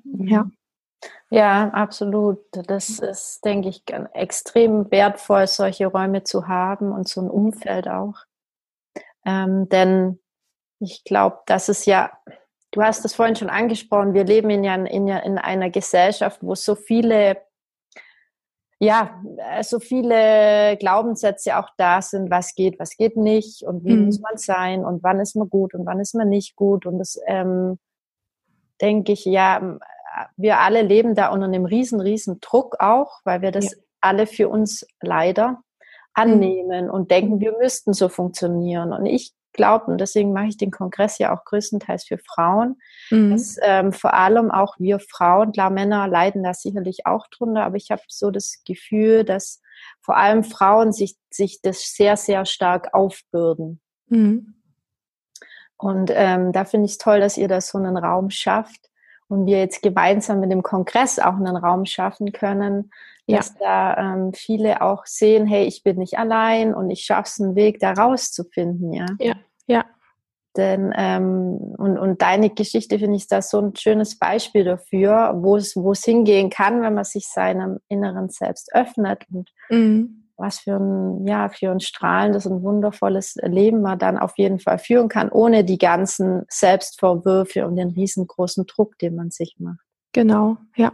[0.03, 0.27] Mhm.
[0.27, 0.49] Ja.
[1.29, 2.39] Ja, absolut.
[2.51, 8.25] Das ist, denke ich, extrem wertvoll, solche Räume zu haben und so ein Umfeld auch.
[9.25, 10.19] Ähm, denn
[10.79, 12.11] ich glaube, das ist ja,
[12.71, 16.55] du hast es vorhin schon angesprochen, wir leben in, ja, in, in einer Gesellschaft, wo
[16.55, 17.37] so viele,
[18.79, 19.23] ja,
[19.61, 24.05] so viele Glaubenssätze auch da sind, was geht, was geht nicht und wie mhm.
[24.05, 26.85] muss man sein und wann ist man gut und wann ist man nicht gut.
[26.85, 27.79] Und das ähm,
[28.81, 29.77] denke ich, ja,
[30.37, 33.77] wir alle leben da unter einem riesen, riesen Druck auch, weil wir das ja.
[34.01, 35.61] alle für uns leider
[36.13, 36.91] annehmen mhm.
[36.91, 38.91] und denken, wir müssten so funktionieren.
[38.93, 42.77] Und ich glaube, und deswegen mache ich den Kongress ja auch größtenteils für Frauen,
[43.09, 43.31] mhm.
[43.31, 47.75] dass ähm, vor allem auch wir Frauen, klar, Männer leiden da sicherlich auch drunter, aber
[47.75, 49.61] ich habe so das Gefühl, dass
[50.01, 53.81] vor allem Frauen sich, sich das sehr, sehr stark aufbürden.
[54.07, 54.55] Mhm.
[55.81, 58.91] Und ähm, da finde ich es toll, dass ihr da so einen Raum schafft,
[59.31, 62.91] und wir jetzt gemeinsam mit dem Kongress auch einen Raum schaffen können,
[63.27, 63.95] dass ja.
[63.95, 67.55] da ähm, viele auch sehen, hey, ich bin nicht allein und ich schaffe es, einen
[67.55, 69.05] Weg da rauszufinden, ja.
[69.19, 69.35] Ja,
[69.67, 69.85] ja.
[70.57, 75.55] Denn ähm, und, und deine Geschichte finde ich das so ein schönes Beispiel dafür, wo
[75.55, 80.20] es wo es hingehen kann, wenn man sich seinem inneren Selbst öffnet und mhm.
[80.41, 84.79] Was für ein ja für ein strahlendes und wundervolles Leben man dann auf jeden Fall
[84.79, 89.79] führen kann, ohne die ganzen Selbstvorwürfe und den riesengroßen Druck, den man sich macht.
[90.13, 90.91] Genau, ja.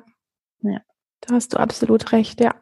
[0.61, 0.81] Ja.
[1.21, 2.53] Da hast du absolut recht, ja.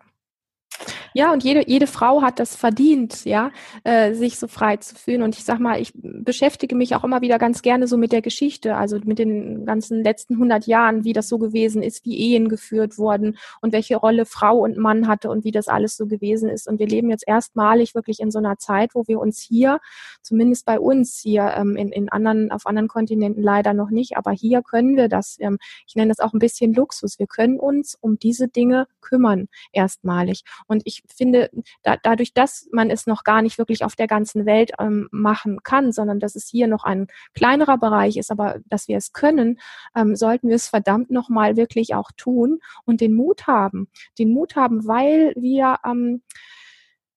[1.18, 3.50] Ja, und jede, jede Frau hat das verdient, ja,
[3.86, 5.22] äh, sich so frei zu fühlen.
[5.22, 8.22] Und ich sag mal, ich beschäftige mich auch immer wieder ganz gerne so mit der
[8.22, 12.50] Geschichte, also mit den ganzen letzten 100 Jahren, wie das so gewesen ist, wie Ehen
[12.50, 16.50] geführt wurden und welche Rolle Frau und Mann hatte und wie das alles so gewesen
[16.50, 16.68] ist.
[16.68, 19.80] Und wir leben jetzt erstmalig wirklich in so einer Zeit, wo wir uns hier,
[20.22, 24.32] zumindest bei uns hier, ähm, in, in anderen, auf anderen Kontinenten leider noch nicht, aber
[24.32, 27.20] hier können wir das, ähm, ich nenne das auch ein bisschen Luxus.
[27.20, 30.44] Wir können uns um diese Dinge kümmern, erstmalig.
[30.68, 31.50] Und ich finde,
[31.84, 35.64] da, dadurch, dass man es noch gar nicht wirklich auf der ganzen Welt ähm, machen
[35.64, 39.60] kann, sondern dass es hier noch ein kleinerer Bereich ist, aber dass wir es können,
[39.96, 43.90] ähm, sollten wir es verdammt nochmal wirklich auch tun und den Mut haben.
[44.20, 46.22] Den Mut haben, weil wir ähm,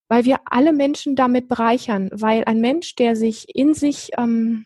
[0.09, 4.65] weil wir alle Menschen damit bereichern, weil ein Mensch, der sich in sich ähm,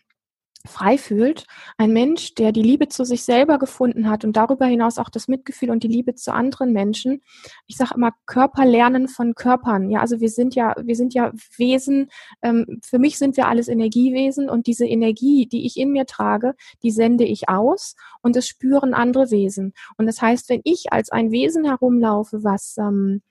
[0.65, 1.45] frei fühlt.
[1.77, 5.27] Ein Mensch, der die Liebe zu sich selber gefunden hat und darüber hinaus auch das
[5.27, 7.21] Mitgefühl und die Liebe zu anderen Menschen.
[7.67, 9.89] Ich sage immer Körper lernen von Körpern.
[9.89, 12.09] Ja, also wir sind ja, wir sind ja Wesen.
[12.41, 16.55] Ähm, für mich sind wir alles Energiewesen und diese Energie, die ich in mir trage,
[16.81, 19.73] die sende ich aus und es spüren andere Wesen.
[19.97, 23.21] Und das heißt, wenn ich als ein Wesen herumlaufe, was ähm,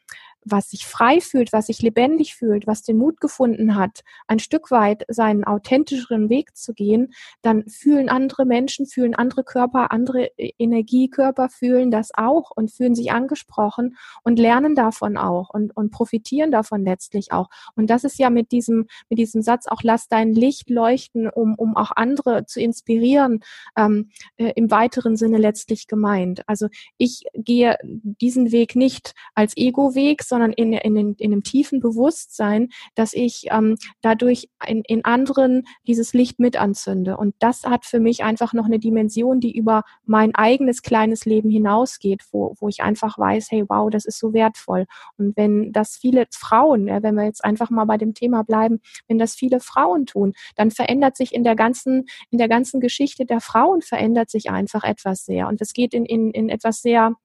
[0.44, 4.70] was sich frei fühlt, was sich lebendig fühlt, was den Mut gefunden hat, ein Stück
[4.70, 10.52] weit seinen authentischeren Weg zu gehen, dann fühlen andere Menschen, fühlen andere Körper, andere e-,
[10.58, 16.50] Energiekörper fühlen das auch und fühlen sich angesprochen und lernen davon auch und, und profitieren
[16.50, 17.48] davon letztlich auch.
[17.74, 21.54] Und das ist ja mit diesem, mit diesem Satz auch, lass dein Licht leuchten, um,
[21.54, 23.40] um auch andere zu inspirieren,
[23.76, 26.42] ähm, äh, im weiteren Sinne letztlich gemeint.
[26.48, 31.80] Also ich gehe diesen Weg nicht als Ego-Weg, sondern in, in, in, in einem tiefen
[31.80, 37.18] Bewusstsein, dass ich ähm, dadurch in, in anderen dieses Licht mit anzünde.
[37.18, 41.50] Und das hat für mich einfach noch eine Dimension, die über mein eigenes kleines Leben
[41.50, 44.86] hinausgeht, wo, wo ich einfach weiß, hey, wow, das ist so wertvoll.
[45.18, 48.80] Und wenn das viele Frauen, ja, wenn wir jetzt einfach mal bei dem Thema bleiben,
[49.08, 53.26] wenn das viele Frauen tun, dann verändert sich in der ganzen, in der ganzen Geschichte
[53.26, 55.46] der Frauen verändert sich einfach etwas sehr.
[55.48, 57.16] Und es geht in, in, in etwas sehr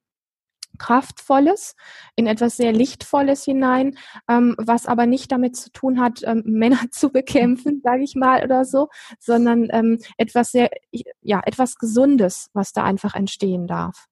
[0.78, 1.76] Kraftvolles,
[2.16, 3.96] in etwas sehr Lichtvolles hinein,
[4.28, 8.42] ähm, was aber nicht damit zu tun hat, ähm, Männer zu bekämpfen, sage ich mal
[8.42, 8.88] oder so,
[9.18, 10.70] sondern ähm, etwas sehr,
[11.22, 14.08] ja, etwas Gesundes, was da einfach entstehen darf.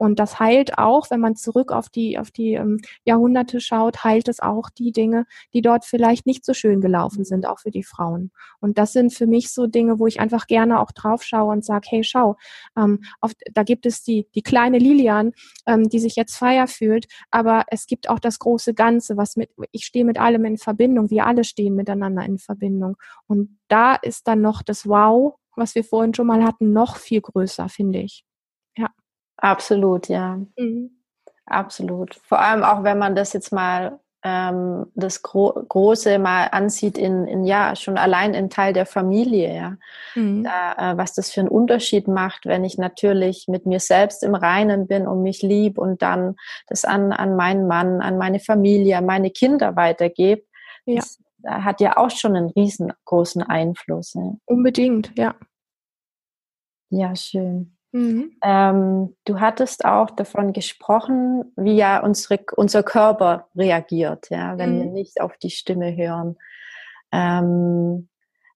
[0.00, 4.28] Und das heilt auch, wenn man zurück auf die, auf die ähm, Jahrhunderte schaut, heilt
[4.28, 7.82] es auch die Dinge, die dort vielleicht nicht so schön gelaufen sind, auch für die
[7.82, 8.30] Frauen.
[8.60, 11.66] Und das sind für mich so Dinge, wo ich einfach gerne auch drauf schaue und
[11.66, 12.36] sage, hey, schau,
[12.78, 15.32] ähm, auf, da gibt es die, die kleine Lilian,
[15.66, 19.50] ähm, die sich jetzt feier fühlt, aber es gibt auch das große Ganze, was mit,
[19.70, 22.96] ich stehe mit allem in Verbindung, wir alle stehen miteinander in Verbindung.
[23.26, 27.20] Und da ist dann noch das Wow, was wir vorhin schon mal hatten, noch viel
[27.20, 28.24] größer, finde ich.
[29.40, 30.38] Absolut, ja.
[30.56, 30.90] Mhm.
[31.46, 32.14] Absolut.
[32.14, 37.26] Vor allem auch, wenn man das jetzt mal ähm, das Gro Große mal ansieht in,
[37.26, 39.76] in ja schon allein in Teil der Familie, ja,
[40.14, 40.44] mhm.
[40.44, 44.34] da, äh, was das für einen Unterschied macht, wenn ich natürlich mit mir selbst im
[44.34, 48.98] Reinen bin und mich lieb und dann das an an meinen Mann, an meine Familie,
[48.98, 50.42] an meine Kinder weitergebe.
[50.84, 50.96] Ja.
[50.96, 54.12] Das, das hat ja auch schon einen riesengroßen Einfluss.
[54.14, 54.34] Ja.
[54.44, 55.34] Unbedingt, ja.
[56.90, 57.76] Ja, schön.
[57.92, 58.36] Mhm.
[58.42, 64.80] Ähm, du hattest auch davon gesprochen, wie ja unsere, unser Körper reagiert, ja, wenn mhm.
[64.80, 66.36] wir nicht auf die Stimme hören.
[67.12, 68.08] Ähm,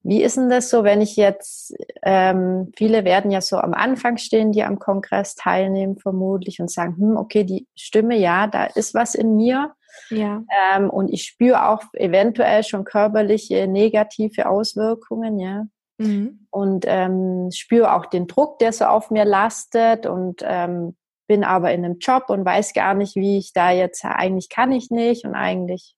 [0.07, 4.19] wie ist denn das so, wenn ich jetzt, ähm, viele werden ja so am Anfang
[4.19, 8.93] stehen, die am Kongress teilnehmen vermutlich und sagen, hm, okay, die Stimme, ja, da ist
[8.95, 9.75] was in mir.
[10.11, 10.43] Ja.
[10.77, 15.65] Ähm, und ich spüre auch eventuell schon körperliche negative Auswirkungen, ja.
[15.99, 16.47] Mhm.
[16.51, 21.73] Und ähm, spüre auch den Druck, der so auf mir lastet und ähm, bin aber
[21.73, 25.25] in einem Job und weiß gar nicht, wie ich da jetzt, eigentlich kann ich nicht
[25.25, 25.97] und eigentlich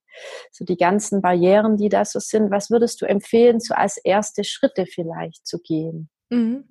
[0.50, 2.50] so die ganzen Barrieren, die da so sind.
[2.50, 6.08] Was würdest du empfehlen, so als erste Schritte vielleicht zu gehen?
[6.30, 6.64] Mhm.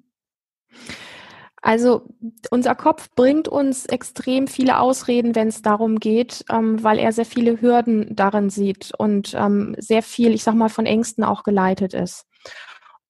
[1.62, 2.04] Also
[2.52, 7.26] unser Kopf bringt uns extrem viele Ausreden, wenn es darum geht, ähm, weil er sehr
[7.26, 11.96] viele Hürden darin sieht und ähm, sehr viel, ich sag mal, von Ängsten auch geleitet
[11.96, 12.28] ist.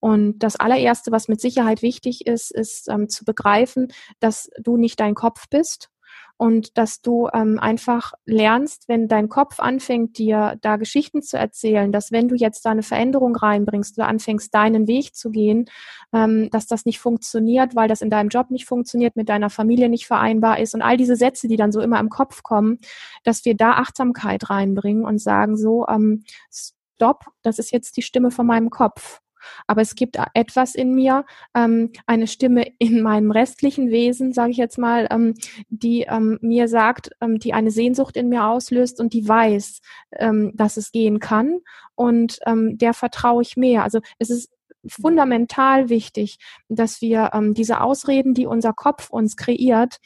[0.06, 3.88] Und das allererste, was mit Sicherheit wichtig ist, ist ähm, zu begreifen,
[4.20, 5.90] dass du nicht dein Kopf bist,
[6.38, 11.90] und dass du ähm, einfach lernst, wenn dein Kopf anfängt, dir da Geschichten zu erzählen,
[11.92, 15.64] dass wenn du jetzt da eine Veränderung reinbringst, du anfängst, deinen Weg zu gehen,
[16.12, 19.88] ähm, dass das nicht funktioniert, weil das in deinem Job nicht funktioniert, mit deiner Familie
[19.88, 22.78] nicht vereinbar ist und all diese Sätze, die dann so immer im Kopf kommen,
[23.24, 28.30] dass wir da Achtsamkeit reinbringen und sagen so, ähm, stopp, das ist jetzt die Stimme
[28.30, 29.20] von meinem Kopf.
[29.66, 34.56] Aber es gibt etwas in mir, ähm, eine Stimme in meinem restlichen Wesen, sage ich
[34.56, 35.34] jetzt mal, ähm,
[35.68, 39.80] die ähm, mir sagt, ähm, die eine Sehnsucht in mir auslöst und die weiß,
[40.12, 41.58] ähm, dass es gehen kann.
[41.94, 43.82] Und ähm, der vertraue ich mehr.
[43.82, 44.50] Also es ist
[44.88, 49.98] fundamental wichtig, dass wir ähm, diese Ausreden, die unser Kopf uns kreiert,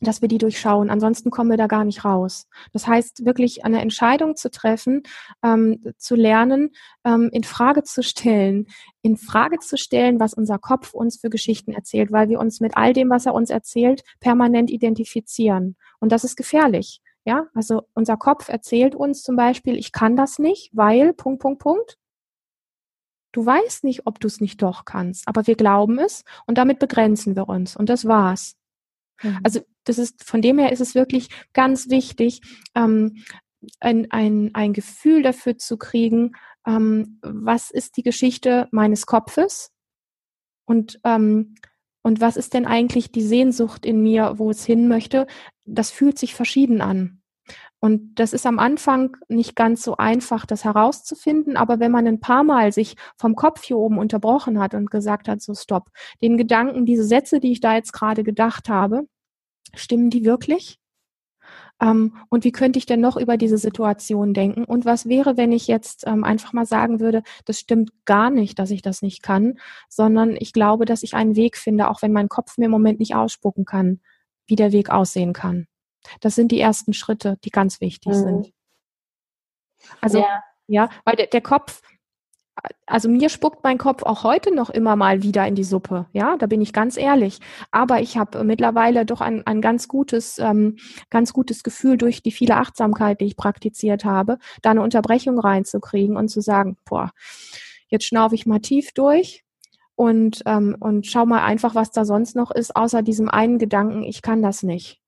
[0.00, 0.90] dass wir die durchschauen.
[0.90, 2.46] Ansonsten kommen wir da gar nicht raus.
[2.72, 5.02] Das heißt, wirklich eine Entscheidung zu treffen,
[5.42, 6.70] ähm, zu lernen,
[7.04, 8.66] ähm, in Frage zu stellen,
[9.02, 12.76] in Frage zu stellen, was unser Kopf uns für Geschichten erzählt, weil wir uns mit
[12.76, 15.76] all dem, was er uns erzählt, permanent identifizieren.
[16.00, 17.00] Und das ist gefährlich.
[17.24, 21.60] Ja, also unser Kopf erzählt uns zum Beispiel, ich kann das nicht, weil, Punkt, Punkt,
[21.60, 21.98] Punkt.
[23.32, 26.78] Du weißt nicht, ob du es nicht doch kannst, aber wir glauben es und damit
[26.80, 28.56] begrenzen wir uns und das war's.
[29.22, 29.40] Mhm.
[29.42, 32.40] Also das ist, von dem her ist es wirklich ganz wichtig,
[32.74, 33.22] ähm,
[33.80, 36.32] ein, ein, ein Gefühl dafür zu kriegen,
[36.66, 39.72] ähm, was ist die Geschichte meines Kopfes
[40.66, 41.56] und, ähm,
[42.02, 45.26] und was ist denn eigentlich die Sehnsucht in mir, wo es hin möchte.
[45.64, 47.20] Das fühlt sich verschieden an.
[47.82, 52.20] Und das ist am Anfang nicht ganz so einfach, das herauszufinden, aber wenn man ein
[52.20, 55.88] paar Mal sich vom Kopf hier oben unterbrochen hat und gesagt hat, so stopp,
[56.20, 59.06] den Gedanken, diese Sätze, die ich da jetzt gerade gedacht habe,
[59.74, 60.78] Stimmen die wirklich?
[61.80, 64.64] Ähm, und wie könnte ich denn noch über diese Situation denken?
[64.64, 68.58] Und was wäre, wenn ich jetzt ähm, einfach mal sagen würde, das stimmt gar nicht,
[68.58, 72.12] dass ich das nicht kann, sondern ich glaube, dass ich einen Weg finde, auch wenn
[72.12, 74.00] mein Kopf mir im Moment nicht ausspucken kann,
[74.46, 75.66] wie der Weg aussehen kann.
[76.20, 78.16] Das sind die ersten Schritte, die ganz wichtig mhm.
[78.16, 78.52] sind.
[80.00, 81.82] Also, ja, ja weil der, der Kopf,
[82.86, 86.36] also mir spuckt mein Kopf auch heute noch immer mal wieder in die Suppe, ja,
[86.36, 87.38] da bin ich ganz ehrlich.
[87.70, 90.76] Aber ich habe mittlerweile doch ein, ein ganz gutes, ähm,
[91.08, 96.16] ganz gutes Gefühl durch die viele Achtsamkeit, die ich praktiziert habe, da eine Unterbrechung reinzukriegen
[96.16, 97.12] und zu sagen, boah,
[97.88, 99.44] jetzt schnaufe ich mal tief durch
[99.94, 104.02] und ähm, und schau mal einfach, was da sonst noch ist, außer diesem einen Gedanken,
[104.02, 104.99] ich kann das nicht.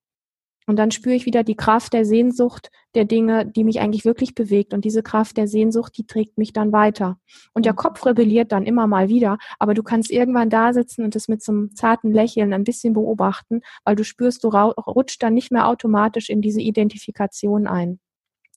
[0.67, 4.35] Und dann spüre ich wieder die Kraft der Sehnsucht der Dinge, die mich eigentlich wirklich
[4.35, 4.75] bewegt.
[4.75, 7.19] Und diese Kraft der Sehnsucht, die trägt mich dann weiter.
[7.53, 7.77] Und der mhm.
[7.77, 11.43] Kopf rebelliert dann immer mal wieder, aber du kannst irgendwann da sitzen und es mit
[11.43, 15.69] so einem zarten Lächeln ein bisschen beobachten, weil du spürst, du rutscht dann nicht mehr
[15.69, 17.99] automatisch in diese Identifikation ein.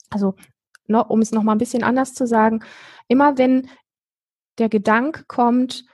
[0.10, 0.36] Also,
[0.88, 2.62] um es nochmal ein bisschen anders zu sagen,
[3.08, 3.68] immer wenn
[4.58, 5.86] der Gedanke kommt,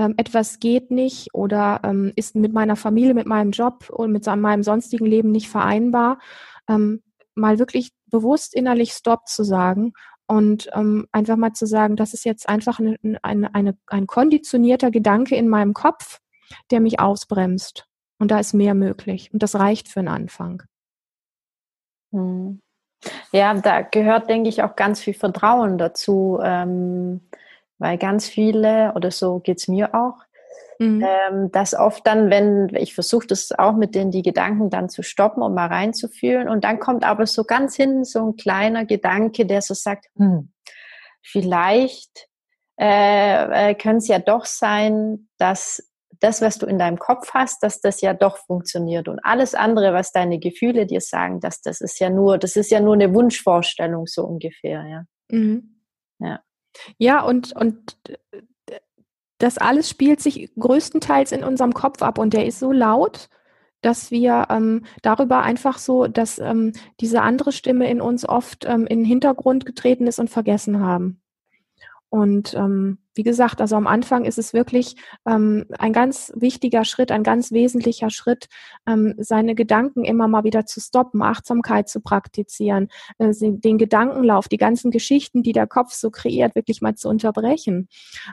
[0.00, 4.24] ähm, etwas geht nicht oder ähm, ist mit meiner Familie, mit meinem Job und mit
[4.24, 6.18] meinem sonstigen Leben nicht vereinbar,
[6.68, 7.02] ähm,
[7.34, 9.92] mal wirklich bewusst innerlich Stop zu sagen
[10.26, 14.90] und ähm, einfach mal zu sagen, das ist jetzt einfach eine, eine, eine, ein konditionierter
[14.90, 16.20] Gedanke in meinem Kopf,
[16.70, 17.86] der mich ausbremst.
[18.18, 19.30] Und da ist mehr möglich.
[19.32, 20.62] Und das reicht für einen Anfang.
[22.12, 22.60] Hm.
[23.32, 26.38] Ja, da gehört, denke ich, auch ganz viel Vertrauen dazu.
[26.42, 27.22] Ähm,
[27.80, 30.18] weil ganz viele, oder so geht's mir auch,
[30.78, 31.04] mhm.
[31.04, 35.02] ähm, dass oft dann, wenn ich versuche das auch mit denen die Gedanken dann zu
[35.02, 39.46] stoppen und mal reinzufühlen und dann kommt aber so ganz hinten so ein kleiner Gedanke,
[39.46, 40.52] der so sagt, hm,
[41.22, 42.28] vielleicht
[42.78, 45.82] äh, äh, könnte es ja doch sein, dass
[46.20, 49.08] das, was du in deinem Kopf hast, dass das ja doch funktioniert.
[49.08, 52.70] Und alles andere, was deine Gefühle dir sagen, dass das ist ja nur, das ist
[52.70, 55.04] ja nur eine Wunschvorstellung, so ungefähr, ja.
[55.30, 55.80] Mhm.
[56.18, 56.40] Ja.
[56.98, 57.96] Ja, und, und
[59.38, 63.28] das alles spielt sich größtenteils in unserem Kopf ab und der ist so laut,
[63.80, 68.86] dass wir ähm, darüber einfach so, dass ähm, diese andere Stimme in uns oft ähm,
[68.86, 71.22] in den Hintergrund getreten ist und vergessen haben.
[72.10, 74.96] Und ähm, wie gesagt, also am Anfang ist es wirklich
[75.28, 78.48] ähm, ein ganz wichtiger Schritt, ein ganz wesentlicher Schritt,
[78.88, 84.56] ähm, seine Gedanken immer mal wieder zu stoppen, Achtsamkeit zu praktizieren, äh, den Gedankenlauf, die
[84.56, 87.88] ganzen Geschichten, die der Kopf so kreiert, wirklich mal zu unterbrechen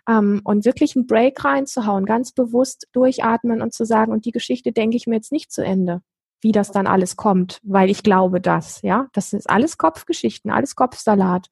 [0.08, 4.72] ähm, und wirklich einen Break reinzuhauen, ganz bewusst durchatmen und zu sagen, und die Geschichte
[4.72, 6.02] denke ich mir jetzt nicht zu Ende
[6.40, 10.76] wie das dann alles kommt, weil ich glaube das, ja, das ist alles Kopfgeschichten, alles
[10.76, 11.50] Kopfsalat.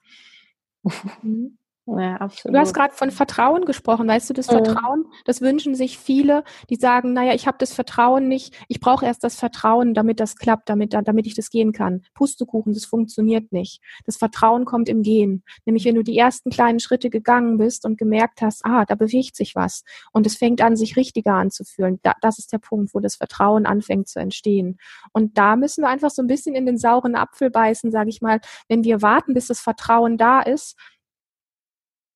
[1.24, 1.58] Mhm.
[1.88, 2.56] Ja, absolut.
[2.56, 4.08] Du hast gerade von Vertrauen gesprochen.
[4.08, 4.64] Weißt du, das mhm.
[4.64, 9.06] Vertrauen, das wünschen sich viele, die sagen, naja, ich habe das Vertrauen nicht, ich brauche
[9.06, 12.02] erst das Vertrauen, damit das klappt, damit, damit ich das gehen kann.
[12.16, 13.82] Pustekuchen, das funktioniert nicht.
[14.06, 15.44] Das Vertrauen kommt im Gehen.
[15.66, 19.36] Nämlich, wenn du die ersten kleinen Schritte gegangen bist und gemerkt hast, ah, da bewegt
[19.36, 22.00] sich was und es fängt an, sich richtiger anzufühlen.
[22.02, 24.80] Da, das ist der Punkt, wo das Vertrauen anfängt zu entstehen.
[25.14, 28.22] Und da müssen wir einfach so ein bisschen in den sauren Apfel beißen, sage ich
[28.22, 30.76] mal, wenn wir warten, bis das Vertrauen da ist,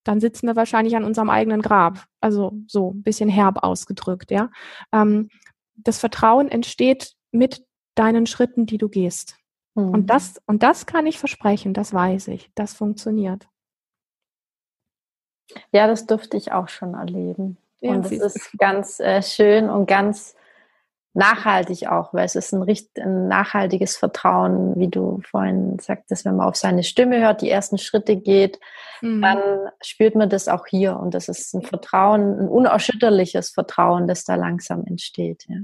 [0.09, 2.05] dann sitzen wir wahrscheinlich an unserem eigenen Grab.
[2.19, 4.49] Also so ein bisschen herb ausgedrückt, ja.
[4.91, 5.29] Ähm,
[5.75, 9.37] das Vertrauen entsteht mit deinen Schritten, die du gehst.
[9.75, 9.89] Mhm.
[9.89, 13.47] Und das, und das kann ich versprechen, das weiß ich, das funktioniert.
[15.71, 17.57] Ja, das durfte ich auch schon erleben.
[17.79, 20.35] Ja, und es ist ganz äh, schön und ganz
[21.19, 22.65] nachhaltig auch, weil es ist ein,
[22.97, 27.77] ein nachhaltiges Vertrauen, wie du vorhin sagtest, wenn man auf seine Stimme hört, die ersten
[27.77, 28.59] Schritte geht,
[29.01, 29.21] mhm.
[29.21, 29.39] dann
[29.81, 34.35] spürt man das auch hier und das ist ein Vertrauen, ein unerschütterliches Vertrauen, das da
[34.35, 35.45] langsam entsteht.
[35.47, 35.57] Ja.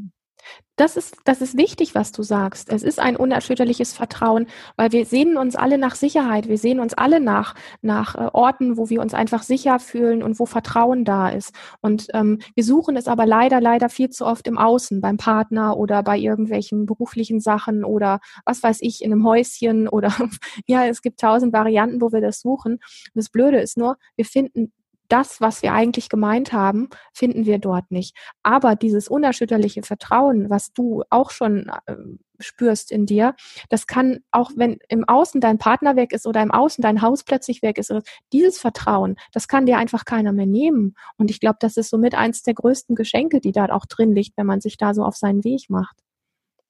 [0.78, 2.70] Das ist, das ist wichtig, was du sagst.
[2.70, 6.50] Es ist ein unerschütterliches Vertrauen, weil wir sehen uns alle nach Sicherheit.
[6.50, 10.38] Wir sehen uns alle nach, nach äh, Orten, wo wir uns einfach sicher fühlen und
[10.38, 11.54] wo Vertrauen da ist.
[11.82, 15.78] Und ähm, wir suchen es aber leider, leider viel zu oft im Außen, beim Partner
[15.78, 20.14] oder bei irgendwelchen beruflichen Sachen oder was weiß ich, in einem Häuschen oder
[20.68, 22.74] ja, es gibt tausend Varianten, wo wir das suchen.
[22.74, 22.82] Und
[23.16, 24.74] das Blöde ist nur, wir finden
[25.08, 28.16] das, was wir eigentlich gemeint haben, finden wir dort nicht.
[28.44, 31.96] Aber dieses unerschütterliche Vertrauen, was du auch schon äh,
[32.40, 33.36] spürst in dir,
[33.70, 37.24] das kann auch, wenn im Außen dein Partner weg ist oder im Außen dein Haus
[37.24, 37.94] plötzlich weg ist,
[38.34, 40.96] dieses Vertrauen, das kann dir einfach keiner mehr nehmen.
[41.18, 44.38] Und ich glaube, das ist somit eins der größten Geschenke, die da auch drin liegt,
[44.38, 45.96] wenn man sich da so auf seinen Weg macht.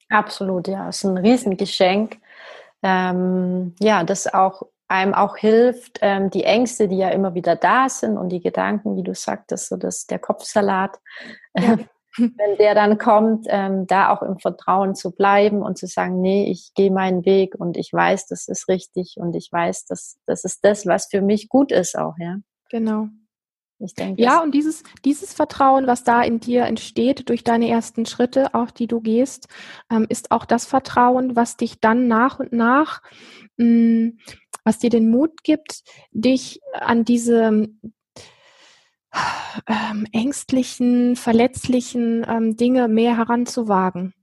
[0.10, 2.20] Absolut, ja, es ist ein Riesengeschenk.
[2.84, 7.90] Ähm, ja, das auch einem auch hilft, ähm, die Ängste, die ja immer wieder da
[7.90, 11.00] sind und die Gedanken, wie du sagtest, so das, der Kopfsalat,
[11.58, 11.78] ja.
[12.18, 16.50] wenn der dann kommt, ähm, da auch im Vertrauen zu bleiben und zu sagen, nee,
[16.50, 20.46] ich gehe meinen Weg und ich weiß, das ist richtig und ich weiß, dass das
[20.46, 22.38] ist das, was für mich gut ist auch, ja.
[22.70, 23.08] Genau.
[23.78, 28.06] Ich denke, ja, und dieses, dieses Vertrauen, was da in dir entsteht durch deine ersten
[28.06, 29.50] Schritte, auch die du gehst,
[29.92, 33.02] ähm, ist auch das Vertrauen, was dich dann nach und nach
[33.58, 34.18] mh, mm,
[34.66, 37.70] was dir den Mut gibt, dich an diese
[39.68, 44.14] ähm, ängstlichen, verletzlichen ähm, Dinge mehr heranzuwagen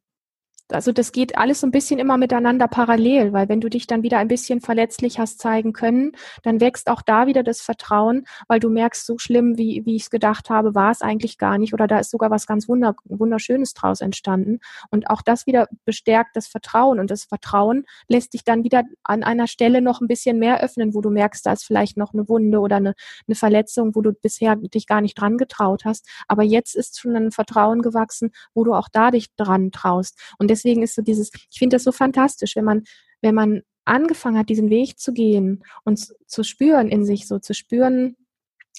[0.73, 4.03] also das geht alles so ein bisschen immer miteinander parallel, weil wenn du dich dann
[4.03, 6.13] wieder ein bisschen verletzlich hast zeigen können,
[6.43, 10.05] dann wächst auch da wieder das Vertrauen, weil du merkst, so schlimm, wie, wie ich
[10.05, 12.95] es gedacht habe, war es eigentlich gar nicht oder da ist sogar was ganz Wunder,
[13.05, 14.61] Wunderschönes draus entstanden.
[14.91, 19.23] Und auch das wieder bestärkt das Vertrauen und das Vertrauen lässt dich dann wieder an
[19.23, 22.29] einer Stelle noch ein bisschen mehr öffnen, wo du merkst, da ist vielleicht noch eine
[22.29, 22.95] Wunde oder eine,
[23.27, 26.09] eine Verletzung, wo du bisher dich gar nicht dran getraut hast.
[26.29, 30.19] Aber jetzt ist schon ein Vertrauen gewachsen, wo du auch da dich dran traust.
[30.39, 32.85] Und deswegen deswegen ist so dieses, ich finde das so fantastisch, wenn man,
[33.21, 37.55] wenn man angefangen hat, diesen Weg zu gehen und zu, spüren in sich, so zu
[37.55, 38.17] spüren,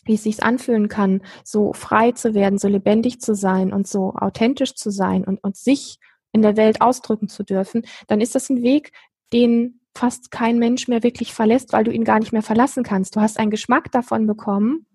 [0.05, 4.13] wie es sich anfühlen kann, so frei zu werden, so lebendig zu sein und so
[4.13, 5.99] authentisch zu sein und, und sich
[6.31, 8.91] in der Welt ausdrücken zu dürfen, dann ist das ein Weg,
[9.31, 13.15] den fast kein Mensch mehr wirklich verlässt, weil du ihn gar nicht mehr verlassen kannst.
[13.15, 14.87] Du hast einen Geschmack davon bekommen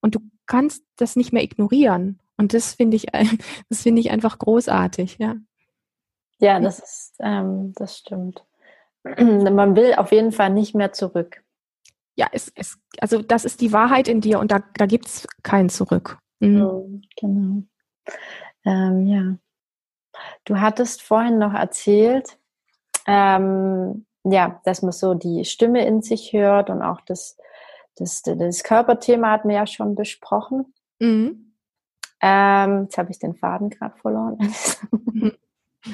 [0.00, 2.20] und du kannst das nicht mehr ignorieren.
[2.36, 3.06] Und das finde ich,
[3.68, 5.36] das finde ich einfach großartig, ja.
[6.38, 8.44] Ja, das ist, ähm, das stimmt.
[9.04, 11.42] Man will auf jeden Fall nicht mehr zurück.
[12.16, 15.26] Ja, es, es, also das ist die Wahrheit in dir und da, da gibt es
[15.42, 16.18] kein Zurück.
[16.40, 16.62] Mhm.
[16.62, 17.62] Oh, genau.
[18.64, 19.36] Ähm, ja.
[20.44, 22.38] Du hattest vorhin noch erzählt,
[23.06, 27.36] ähm, ja, dass man so die Stimme in sich hört und auch das,
[27.96, 30.74] das, das Körperthema hatten wir ja schon besprochen.
[30.98, 31.54] Mhm.
[32.20, 34.38] Ähm, jetzt habe ich den Faden gerade verloren.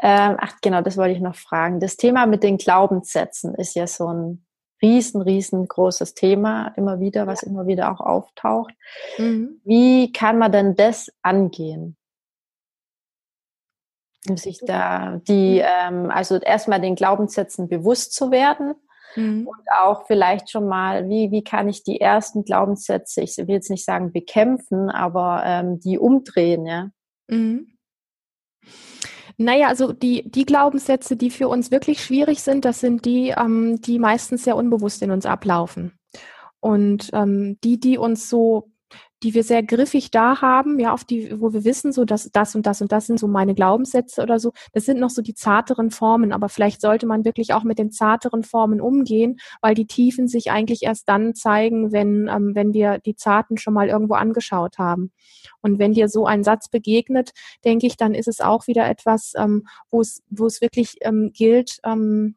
[0.00, 1.80] Ähm, ach, genau, das wollte ich noch fragen.
[1.80, 4.46] Das Thema mit den Glaubenssätzen ist ja so ein
[4.80, 8.72] riesen, riesengroßes Thema immer wieder, was immer wieder auch auftaucht.
[9.18, 9.60] Mhm.
[9.64, 11.96] Wie kann man denn das angehen?
[14.28, 15.64] Um sich da die, mhm.
[15.64, 18.74] ähm, also erstmal den Glaubenssätzen bewusst zu werden
[19.16, 19.48] mhm.
[19.48, 23.70] und auch vielleicht schon mal, wie, wie kann ich die ersten Glaubenssätze, ich will jetzt
[23.70, 26.90] nicht sagen bekämpfen, aber ähm, die umdrehen, ja?
[27.26, 27.77] Mhm.
[29.36, 33.80] Naja, also die, die Glaubenssätze, die für uns wirklich schwierig sind, das sind die, ähm,
[33.80, 35.92] die meistens sehr unbewusst in uns ablaufen.
[36.60, 38.72] Und ähm, die, die uns so
[39.22, 42.54] die wir sehr griffig da haben, ja, auf die, wo wir wissen, so dass das
[42.54, 44.52] und das und das sind so meine Glaubenssätze oder so.
[44.72, 47.90] Das sind noch so die zarteren Formen, aber vielleicht sollte man wirklich auch mit den
[47.90, 52.98] zarteren Formen umgehen, weil die Tiefen sich eigentlich erst dann zeigen, wenn, ähm, wenn wir
[52.98, 55.12] die zarten schon mal irgendwo angeschaut haben.
[55.62, 57.32] Und wenn dir so ein Satz begegnet,
[57.64, 61.32] denke ich, dann ist es auch wieder etwas, ähm, wo es, wo es wirklich ähm,
[61.34, 62.36] gilt, ähm,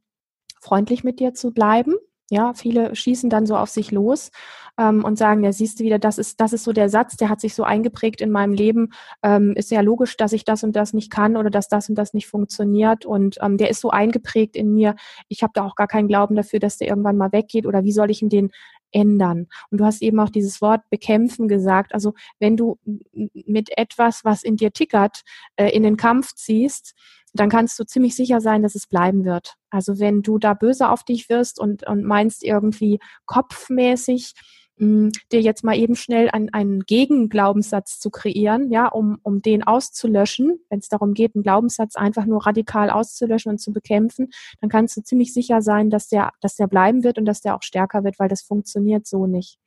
[0.62, 1.96] freundlich mit dir zu bleiben.
[2.32, 4.32] Ja, viele schießen dann so auf sich los
[4.78, 7.28] ähm, und sagen, ja, siehst du wieder, das ist, das ist so der Satz, der
[7.28, 8.94] hat sich so eingeprägt in meinem Leben.
[9.22, 11.96] Ähm, ist ja logisch, dass ich das und das nicht kann oder dass das und
[11.96, 13.06] das nicht funktioniert.
[13.06, 14.96] Und ähm, der ist so eingeprägt in mir.
[15.28, 17.92] Ich habe da auch gar keinen Glauben dafür, dass der irgendwann mal weggeht oder wie
[17.92, 18.52] soll ich ihm den
[18.92, 19.48] ändern?
[19.70, 21.94] Und du hast eben auch dieses Wort bekämpfen gesagt.
[21.94, 22.78] Also wenn du
[23.14, 25.22] mit etwas, was in dir tickert,
[25.56, 26.94] äh, in den Kampf ziehst,
[27.34, 29.56] dann kannst du ziemlich sicher sein, dass es bleiben wird.
[29.70, 34.34] Also wenn du da böse auf dich wirst und, und meinst irgendwie kopfmäßig,
[34.82, 39.64] mh, dir jetzt mal eben schnell einen, einen Gegenglaubenssatz zu kreieren, ja, um, um den
[39.64, 44.30] auszulöschen, wenn es darum geht, einen Glaubenssatz einfach nur radikal auszulöschen und zu bekämpfen,
[44.60, 47.56] dann kannst du ziemlich sicher sein, dass der, dass der bleiben wird und dass der
[47.56, 49.58] auch stärker wird, weil das funktioniert so nicht.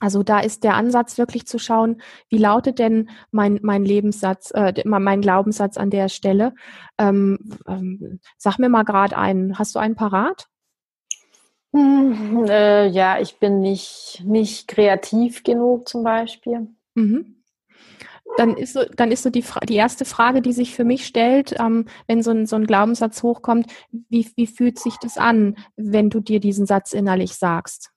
[0.00, 4.72] Also da ist der Ansatz wirklich zu schauen, wie lautet denn mein, mein Lebenssatz, äh,
[4.84, 6.54] mein Glaubenssatz an der Stelle.
[6.98, 9.60] Ähm, ähm, sag mir mal gerade einen.
[9.60, 10.48] Hast du einen parat?
[11.74, 16.68] Hm, äh, ja, ich bin nicht, nicht kreativ genug zum Beispiel.
[16.94, 17.42] Mhm.
[18.36, 21.54] Dann ist so, dann ist so die, die erste Frage, die sich für mich stellt,
[21.58, 23.70] ähm, wenn so ein, so ein Glaubenssatz hochkommt,
[24.08, 27.90] wie, wie fühlt sich das an, wenn du dir diesen Satz innerlich sagst?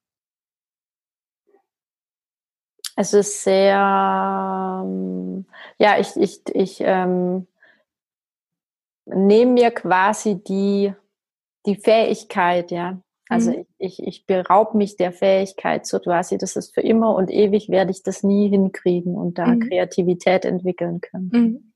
[2.98, 5.46] Es ist sehr, ähm,
[5.78, 7.46] ja, ich, ich, ich ähm,
[9.06, 10.94] nehme mir quasi die,
[11.66, 13.00] die Fähigkeit, ja.
[13.28, 13.66] Also mhm.
[13.78, 17.70] ich, ich, ich beraub mich der Fähigkeit so quasi, das ist für immer und ewig
[17.70, 19.62] werde ich das nie hinkriegen und da mhm.
[19.62, 21.30] Kreativität entwickeln können.
[21.34, 21.72] Mhm.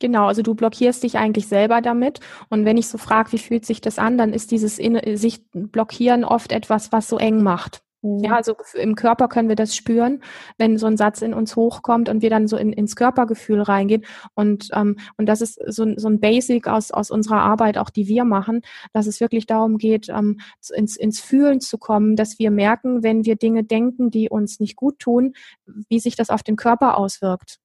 [0.00, 2.20] Genau, also du blockierst dich eigentlich selber damit.
[2.48, 5.44] Und wenn ich so frage, wie fühlt sich das an, dann ist dieses in sich
[5.52, 7.82] blockieren oft etwas, was so eng macht.
[8.02, 8.24] Mhm.
[8.24, 10.22] Ja, also im Körper können wir das spüren,
[10.58, 14.04] wenn so ein Satz in uns hochkommt und wir dann so in, ins Körpergefühl reingehen.
[14.34, 18.08] Und, ähm, und das ist so, so ein Basic aus, aus unserer Arbeit, auch die
[18.08, 20.40] wir machen, dass es wirklich darum geht, ähm,
[20.74, 24.76] ins, ins Fühlen zu kommen, dass wir merken, wenn wir Dinge denken, die uns nicht
[24.76, 25.34] gut tun,
[25.66, 27.58] wie sich das auf den Körper auswirkt.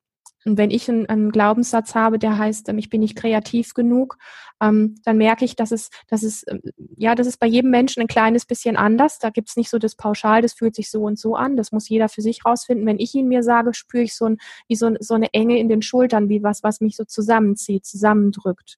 [0.45, 4.17] Und wenn ich einen, einen Glaubenssatz habe, der heißt, ähm, ich bin nicht kreativ genug,
[4.61, 6.61] ähm, dann merke ich, dass es, dass es, ähm,
[6.95, 9.17] ja, das ist bei jedem Menschen ein kleines bisschen anders.
[9.17, 11.57] Da gibt's nicht so das Pauschal, das fühlt sich so und so an.
[11.57, 12.85] Das muss jeder für sich rausfinden.
[12.85, 14.37] Wenn ich ihn mir sage, spüre ich so, ein,
[14.67, 18.77] wie so, so eine Enge in den Schultern, wie was, was mich so zusammenzieht, zusammendrückt.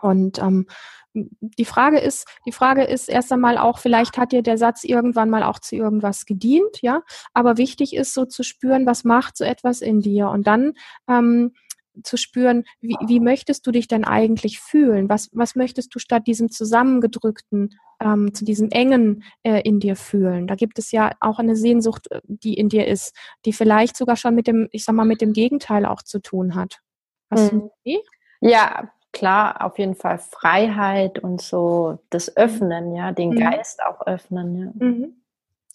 [0.00, 0.66] Und ähm,
[1.40, 5.30] die Frage ist, die Frage ist erst einmal auch, vielleicht hat dir der Satz irgendwann
[5.30, 7.02] mal auch zu irgendwas gedient, ja.
[7.34, 10.74] Aber wichtig ist so zu spüren, was macht so etwas in dir und dann
[11.08, 11.52] ähm,
[12.02, 15.08] zu spüren, wie, wie möchtest du dich denn eigentlich fühlen?
[15.08, 20.46] Was, was möchtest du statt diesem zusammengedrückten, ähm, zu diesem engen äh, in dir fühlen?
[20.46, 24.16] Da gibt es ja auch eine Sehnsucht, äh, die in dir ist, die vielleicht sogar
[24.16, 26.80] schon mit dem, ich sag mal, mit dem Gegenteil auch zu tun hat.
[27.30, 27.60] Hast hm.
[27.60, 27.98] du mhm.
[28.40, 33.40] Ja, klar, auf jeden Fall Freiheit und so das Öffnen, ja, den mhm.
[33.40, 34.86] Geist auch öffnen, ja.
[34.86, 35.14] Mhm.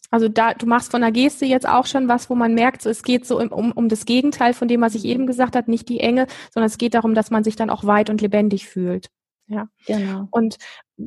[0.09, 2.89] Also da, du machst von der Geste jetzt auch schon was, wo man merkt, so,
[2.91, 5.89] es geht so um, um das Gegenteil von dem, was ich eben gesagt habe, nicht
[5.89, 9.09] die Enge, sondern es geht darum, dass man sich dann auch weit und lebendig fühlt.
[9.47, 10.27] Ja, genau.
[10.29, 10.57] Und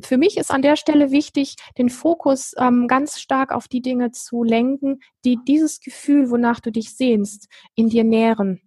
[0.03, 4.11] für mich ist an der Stelle wichtig, den Fokus ähm, ganz stark auf die Dinge
[4.11, 8.66] zu lenken, die dieses Gefühl, wonach du dich sehnst, in dir nähren.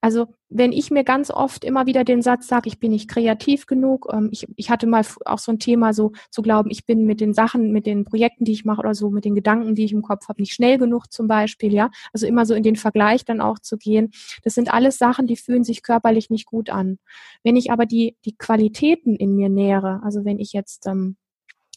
[0.00, 3.66] Also wenn ich mir ganz oft immer wieder den Satz sage, ich bin nicht kreativ
[3.66, 7.04] genug, ähm, ich, ich hatte mal auch so ein Thema, so zu glauben, ich bin
[7.04, 9.84] mit den Sachen, mit den Projekten, die ich mache oder so, mit den Gedanken, die
[9.84, 11.90] ich im Kopf habe, nicht schnell genug zum Beispiel, ja.
[12.12, 14.10] Also immer so in den Vergleich dann auch zu gehen.
[14.42, 16.98] Das sind alles Sachen, die fühlen sich körperlich nicht gut an.
[17.42, 21.16] Wenn ich aber die, die Qualitäten in mir nähere, also wenn ich jetzt ähm,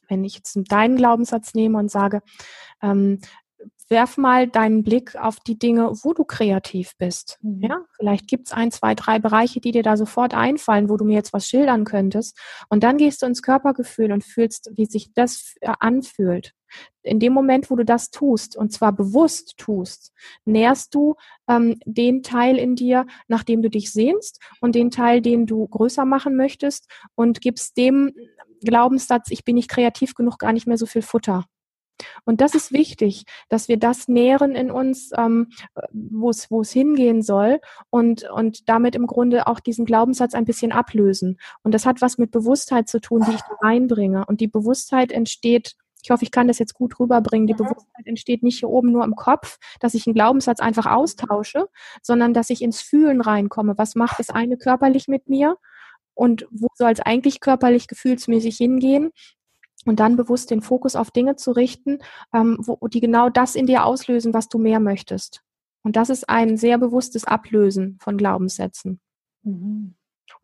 [0.08, 2.22] wenn ich jetzt deinen Glaubenssatz nehme und sage,
[2.82, 3.20] ähm,
[3.90, 7.38] werf mal deinen Blick auf die Dinge, wo du kreativ bist.
[7.42, 7.62] Mhm.
[7.62, 11.16] Ja, vielleicht gibt's ein, zwei, drei Bereiche, die dir da sofort einfallen, wo du mir
[11.16, 12.38] jetzt was schildern könntest.
[12.70, 16.54] Und dann gehst du ins Körpergefühl und fühlst, wie sich das äh, anfühlt.
[17.04, 20.12] In dem Moment, wo du das tust, und zwar bewusst tust,
[20.44, 21.16] nährst du
[21.48, 25.68] ähm, den Teil in dir, nach dem du dich sehnst und den Teil, den du
[25.68, 28.14] größer machen möchtest und gibst dem
[28.64, 31.46] Glaubenssatz, ich bin nicht kreativ genug, gar nicht mehr so viel Futter.
[32.26, 35.50] Und das ist wichtig, dass wir das nähren in uns, ähm,
[35.92, 40.46] wo es wo es hingehen soll und und damit im Grunde auch diesen Glaubenssatz ein
[40.46, 41.38] bisschen ablösen.
[41.64, 44.26] Und das hat was mit Bewusstheit zu tun, die ich da reinbringe.
[44.26, 47.48] Und die Bewusstheit entsteht Ich hoffe, ich kann das jetzt gut rüberbringen.
[47.48, 47.58] Die ja.
[47.58, 51.68] Bewusstheit entsteht nicht hier oben nur im Kopf, dass ich einen Glaubenssatz einfach austausche,
[52.04, 53.78] sondern dass ich ins Fühlen reinkomme.
[53.78, 55.58] Was macht das eine körperlich mit mir?
[56.14, 59.12] Und wo soll es eigentlich körperlich, gefühlsmäßig hingehen?
[59.86, 62.00] Und dann bewusst den Fokus auf Dinge zu richten,
[62.34, 65.42] ähm, wo, die genau das in dir auslösen, was du mehr möchtest.
[65.84, 69.00] Und das ist ein sehr bewusstes Ablösen von Glaubenssätzen.
[69.44, 69.96] Mhm.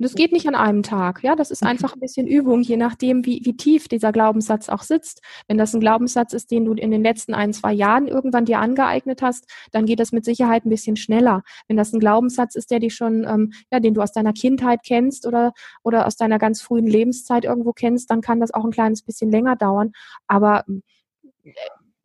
[0.01, 1.21] Und es geht nicht an einem Tag.
[1.21, 4.81] Ja, das ist einfach ein bisschen Übung, je nachdem, wie, wie tief dieser Glaubenssatz auch
[4.81, 5.21] sitzt.
[5.47, 8.57] Wenn das ein Glaubenssatz ist, den du in den letzten ein, zwei Jahren irgendwann dir
[8.57, 11.43] angeeignet hast, dann geht das mit Sicherheit ein bisschen schneller.
[11.67, 14.79] Wenn das ein Glaubenssatz ist, der dich schon, ähm, ja, den du aus deiner Kindheit
[14.83, 18.71] kennst oder, oder aus deiner ganz frühen Lebenszeit irgendwo kennst, dann kann das auch ein
[18.71, 19.91] kleines bisschen länger dauern.
[20.25, 20.65] Aber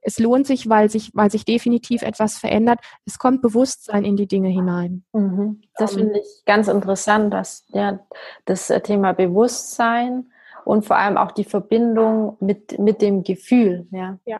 [0.06, 2.78] es lohnt sich, weil sich, weil sich definitiv etwas verändert.
[3.04, 5.04] Es kommt Bewusstsein in die Dinge hinein.
[5.12, 5.62] Mhm.
[5.76, 7.98] Das um, finde ich ganz interessant, dass ja,
[8.44, 10.30] das äh, Thema Bewusstsein
[10.64, 13.88] und vor allem auch die Verbindung mit, mit dem Gefühl.
[13.90, 14.18] Ja.
[14.26, 14.38] ja.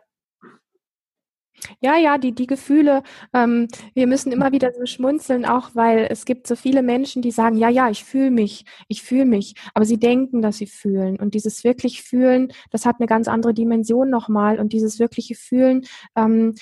[1.80, 3.02] Ja, ja, die, die Gefühle,
[3.32, 7.30] ähm, wir müssen immer wieder so schmunzeln, auch weil es gibt so viele Menschen, die
[7.30, 11.18] sagen, ja, ja, ich fühle mich, ich fühle mich, aber sie denken, dass sie fühlen.
[11.18, 14.58] Und dieses wirklich Fühlen, das hat eine ganz andere Dimension nochmal.
[14.58, 15.86] Und dieses wirkliche Fühlen
[16.16, 16.54] ähm,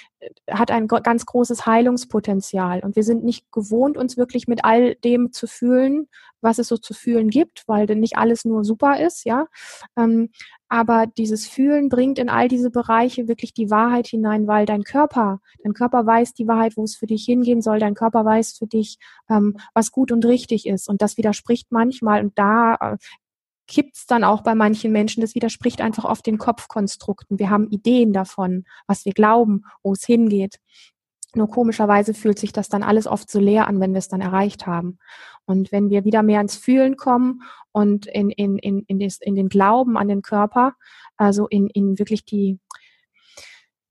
[0.51, 2.81] hat ein ganz großes Heilungspotenzial.
[2.81, 6.09] Und wir sind nicht gewohnt, uns wirklich mit all dem zu fühlen,
[6.41, 9.47] was es so zu fühlen gibt, weil denn nicht alles nur super ist, ja.
[9.97, 10.31] Ähm,
[10.75, 15.39] aber dieses Fühlen bringt in all diese Bereiche wirklich die Wahrheit hinein, weil dein Körper,
[15.63, 18.67] dein Körper weiß die Wahrheit, wo es für dich hingehen soll, dein Körper weiß für
[18.67, 18.99] dich,
[19.31, 20.89] ähm, was gut und richtig ist.
[20.89, 22.97] Und das widerspricht manchmal und da äh,
[23.69, 25.21] kippt's dann auch bei manchen Menschen.
[25.21, 27.39] Das widerspricht einfach oft den Kopfkonstrukten.
[27.39, 30.59] Wir haben Ideen davon, was wir glauben, wo es hingeht.
[31.35, 34.21] Nur komischerweise fühlt sich das dann alles oft so leer an, wenn wir es dann
[34.21, 34.99] erreicht haben.
[35.47, 39.35] Und wenn wir wieder mehr ins Fühlen kommen und in, in, in, in, des, in
[39.35, 40.75] den Glauben an den Körper,
[41.17, 42.59] also in, in wirklich die,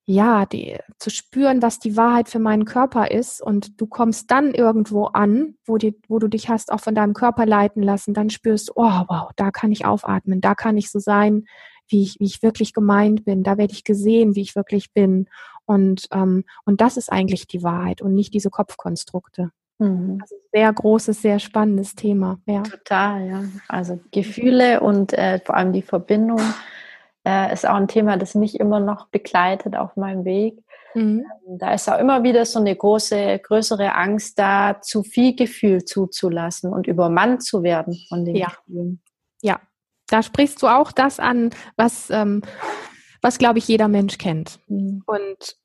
[0.06, 4.54] ja, die, zu spüren, was die Wahrheit für meinen Körper ist und du kommst dann
[4.54, 8.30] irgendwo an, wo, die, wo du dich hast auch von deinem Körper leiten lassen, dann
[8.30, 11.46] spürst du, oh wow, da kann ich aufatmen, da kann ich so sein,
[11.88, 15.28] wie ich, wie ich wirklich gemeint bin, da werde ich gesehen, wie ich wirklich bin.
[15.66, 19.52] Und, ähm, und das ist eigentlich die Wahrheit und nicht diese Kopfkonstrukte.
[19.80, 20.20] Mhm.
[20.22, 22.40] Also sehr großes, sehr spannendes Thema.
[22.46, 22.64] Ja.
[22.64, 23.44] Total, ja.
[23.68, 26.42] Also Gefühle und äh, vor allem die Verbindung
[27.26, 30.64] äh, ist auch ein Thema, das mich immer noch begleitet auf meinem Weg.
[30.94, 31.26] Mhm.
[31.48, 35.86] Ähm, da ist auch immer wieder so eine große, größere Angst da, zu viel Gefühl
[35.86, 38.48] zuzulassen und übermannt zu werden von den ja.
[38.48, 39.02] Gefühlen.
[39.42, 39.60] Ja,
[40.08, 42.42] da sprichst du auch das an, was, ähm,
[43.24, 44.60] was glaube ich, jeder Mensch kennt.
[44.68, 45.02] Mhm.
[45.08, 45.58] Und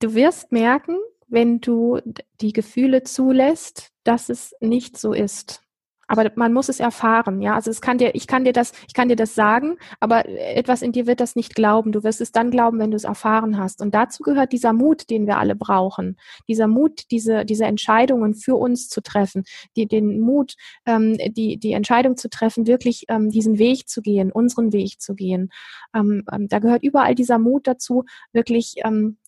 [0.00, 0.98] du wirst merken,
[1.28, 2.00] wenn du
[2.40, 5.62] die Gefühle zulässt, dass es nicht so ist.
[6.08, 7.54] Aber man muss es erfahren, ja.
[7.54, 10.82] Also es kann dir, ich kann dir das, ich kann dir das sagen, aber etwas
[10.82, 11.92] in dir wird das nicht glauben.
[11.92, 13.80] Du wirst es dann glauben, wenn du es erfahren hast.
[13.82, 16.16] Und dazu gehört dieser Mut, den wir alle brauchen.
[16.48, 19.44] Dieser Mut, diese, diese Entscheidungen für uns zu treffen,
[19.76, 20.54] die, den Mut,
[20.86, 25.14] ähm, die, die Entscheidung zu treffen, wirklich ähm, diesen Weg zu gehen, unseren Weg zu
[25.14, 25.50] gehen.
[25.94, 29.18] Ähm, ähm, da gehört überall dieser Mut dazu, wirklich ähm,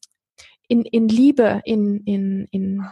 [0.69, 2.85] in, in Liebe, in, in, in,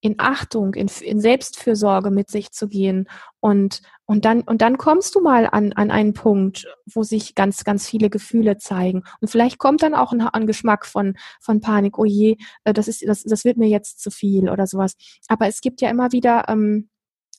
[0.00, 3.08] in Achtung, in, in Selbstfürsorge mit sich zu gehen.
[3.40, 7.64] Und, und, dann, und dann kommst du mal an, an einen Punkt, wo sich ganz,
[7.64, 9.02] ganz viele Gefühle zeigen.
[9.20, 12.88] Und vielleicht kommt dann auch ein, ein Geschmack von, von Panik, oh je, äh, das,
[12.88, 14.96] ist, das, das wird mir jetzt zu viel oder sowas.
[15.28, 16.88] Aber es gibt ja immer wieder ähm,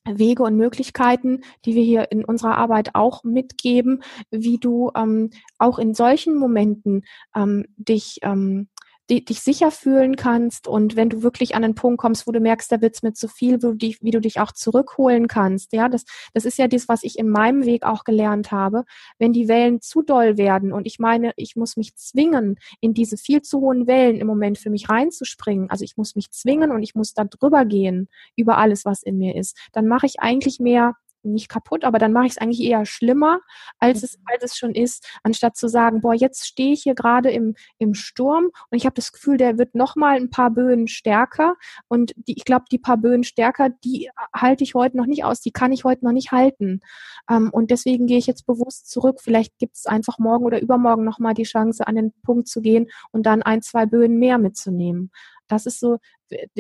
[0.06, 5.80] Wege und Möglichkeiten, die wir hier in unserer Arbeit auch mitgeben, wie du ähm, auch
[5.80, 7.04] in solchen Momenten
[7.36, 8.70] ähm, dich ähm,
[9.10, 12.40] die, dich sicher fühlen kannst und wenn du wirklich an einen Punkt kommst, wo du
[12.40, 15.74] merkst, da wird's mir zu viel, wo du dich, wie du dich auch zurückholen kannst.
[15.74, 16.04] Ja, das,
[16.34, 18.84] das ist ja das, was ich in meinem Weg auch gelernt habe.
[19.18, 23.18] Wenn die Wellen zu doll werden und ich meine, ich muss mich zwingen, in diese
[23.18, 25.70] viel zu hohen Wellen im Moment für mich reinzuspringen.
[25.70, 29.18] Also ich muss mich zwingen und ich muss da drüber gehen über alles, was in
[29.18, 29.58] mir ist.
[29.72, 30.96] Dann mache ich eigentlich mehr
[31.34, 33.40] nicht kaputt, aber dann mache ich es eigentlich eher schlimmer,
[33.80, 37.32] als es, als es schon ist, anstatt zu sagen, boah, jetzt stehe ich hier gerade
[37.32, 40.88] im, im Sturm und ich habe das Gefühl, der wird noch mal ein paar Böen
[40.88, 41.56] stärker
[41.88, 45.42] und die, ich glaube, die paar Böen stärker, die halte ich heute noch nicht aus,
[45.42, 46.82] die kann ich heute noch nicht halten.
[47.30, 49.20] Ähm, und deswegen gehe ich jetzt bewusst zurück.
[49.22, 52.62] Vielleicht gibt es einfach morgen oder übermorgen noch mal die Chance, an den Punkt zu
[52.62, 55.12] gehen und dann ein, zwei Böen mehr mitzunehmen.
[55.48, 55.98] Das ist so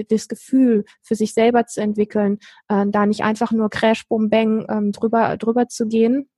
[0.09, 4.65] das Gefühl für sich selber zu entwickeln, äh, da nicht einfach nur Crash, Boom, Bang
[4.69, 6.29] ähm, drüber, drüber zu gehen.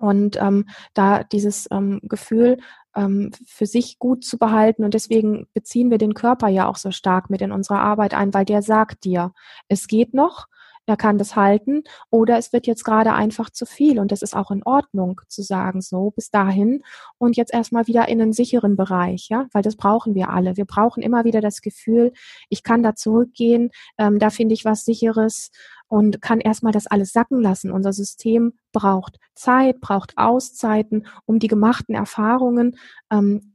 [0.00, 2.58] Und ähm, da dieses ähm, Gefühl
[2.94, 4.84] ähm, für sich gut zu behalten.
[4.84, 8.32] Und deswegen beziehen wir den Körper ja auch so stark mit in unserer Arbeit ein,
[8.32, 9.32] weil der sagt dir,
[9.68, 10.46] es geht noch,
[10.88, 14.34] er kann das halten oder es wird jetzt gerade einfach zu viel und das ist
[14.34, 16.82] auch in Ordnung zu sagen, so bis dahin
[17.18, 20.56] und jetzt erstmal wieder in einen sicheren Bereich, ja, weil das brauchen wir alle.
[20.56, 22.12] Wir brauchen immer wieder das Gefühl,
[22.48, 25.50] ich kann da zurückgehen, ähm, da finde ich was Sicheres
[25.88, 27.72] und kann erstmal das alles sacken lassen.
[27.72, 32.76] Unser System braucht Zeit, braucht Auszeiten, um die gemachten Erfahrungen
[33.10, 33.54] ähm,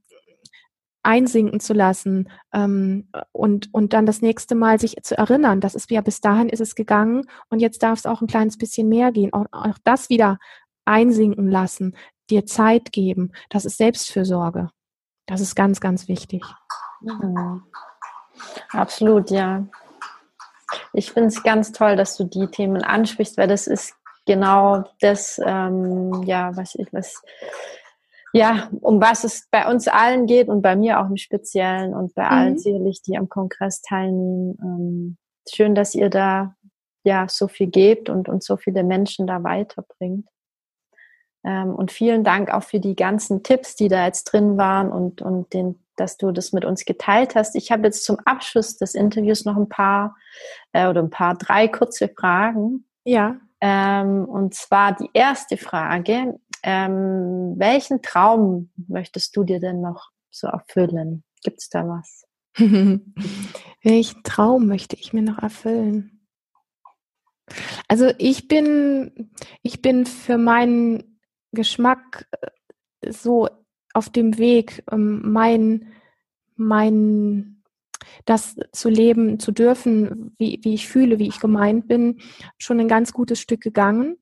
[1.04, 5.92] einsinken zu lassen ähm, und, und dann das nächste Mal sich zu erinnern, das ist
[5.92, 9.12] ja bis dahin ist es gegangen und jetzt darf es auch ein kleines bisschen mehr
[9.12, 9.34] gehen.
[9.34, 10.40] Auch, auch das wieder
[10.86, 11.96] einsinken lassen,
[12.30, 14.70] dir Zeit geben, das ist Selbstfürsorge.
[15.26, 16.44] Das ist ganz, ganz wichtig.
[17.02, 17.64] Mhm.
[18.72, 19.66] Absolut, ja.
[20.94, 23.96] Ich finde es ganz toll, dass du die Themen ansprichst, weil das ist
[24.26, 27.22] genau das, ähm, ja, was ich, was
[28.34, 32.16] ja, um was es bei uns allen geht und bei mir auch im Speziellen und
[32.16, 32.30] bei mhm.
[32.30, 34.58] allen sicherlich, die am Kongress teilnehmen.
[34.62, 35.18] Ähm,
[35.52, 36.56] schön, dass ihr da
[37.04, 40.28] ja so viel gebt und, und so viele Menschen da weiterbringt.
[41.46, 45.22] Ähm, und vielen Dank auch für die ganzen Tipps, die da jetzt drin waren und,
[45.22, 47.56] und den, dass du das mit uns geteilt hast.
[47.56, 50.16] Ich habe jetzt zum Abschluss des Interviews noch ein paar
[50.72, 52.88] äh, oder ein paar, drei kurze Fragen.
[53.04, 53.38] Ja.
[53.62, 56.40] Ähm, und zwar die erste Frage.
[56.64, 61.24] Ähm, welchen Traum möchtest du dir denn noch so erfüllen?
[61.44, 62.26] Gibt es da was?
[63.84, 66.26] welchen Traum möchte ich mir noch erfüllen?
[67.88, 71.20] Also ich bin, ich bin für meinen
[71.52, 73.50] Geschmack äh, so
[73.94, 75.94] auf dem Weg, ähm, mein,
[76.56, 77.64] mein
[78.26, 82.20] das zu leben, zu dürfen, wie, wie ich fühle, wie ich gemeint bin,
[82.58, 84.18] schon ein ganz gutes Stück gegangen.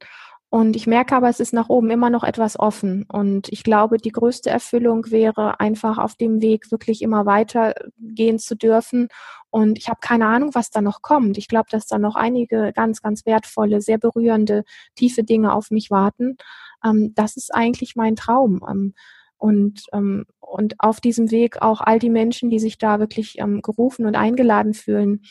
[0.53, 3.05] Und ich merke aber, es ist nach oben immer noch etwas offen.
[3.09, 8.37] Und ich glaube, die größte Erfüllung wäre einfach auf dem Weg wirklich immer weiter gehen
[8.37, 9.07] zu dürfen.
[9.49, 11.37] Und ich habe keine Ahnung, was da noch kommt.
[11.37, 15.89] Ich glaube, dass da noch einige ganz, ganz wertvolle, sehr berührende, tiefe Dinge auf mich
[15.89, 16.35] warten.
[16.83, 18.61] Ähm, das ist eigentlich mein Traum.
[18.69, 18.93] Ähm,
[19.37, 23.61] und, ähm, und auf diesem Weg auch all die Menschen, die sich da wirklich ähm,
[23.61, 25.21] gerufen und eingeladen fühlen,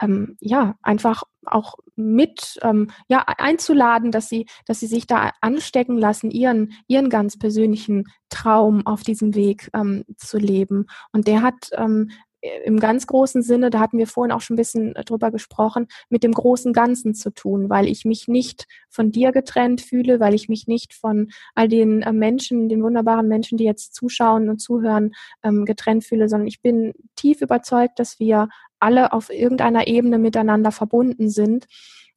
[0.00, 5.98] ähm, ja, einfach auch mit ähm, ja, einzuladen, dass sie, dass sie sich da anstecken
[5.98, 10.86] lassen, ihren, ihren ganz persönlichen Traum auf diesem Weg ähm, zu leben.
[11.12, 12.10] Und der hat ähm,
[12.42, 15.86] im ganz großen Sinne, da hatten wir vorhin auch schon ein bisschen äh, drüber gesprochen,
[16.08, 20.34] mit dem großen Ganzen zu tun, weil ich mich nicht von dir getrennt fühle, weil
[20.34, 24.58] ich mich nicht von all den äh, Menschen, den wunderbaren Menschen, die jetzt zuschauen und
[24.58, 25.12] zuhören,
[25.42, 28.48] ähm, getrennt fühle, sondern ich bin tief überzeugt, dass wir
[28.80, 31.66] alle auf irgendeiner Ebene miteinander verbunden sind.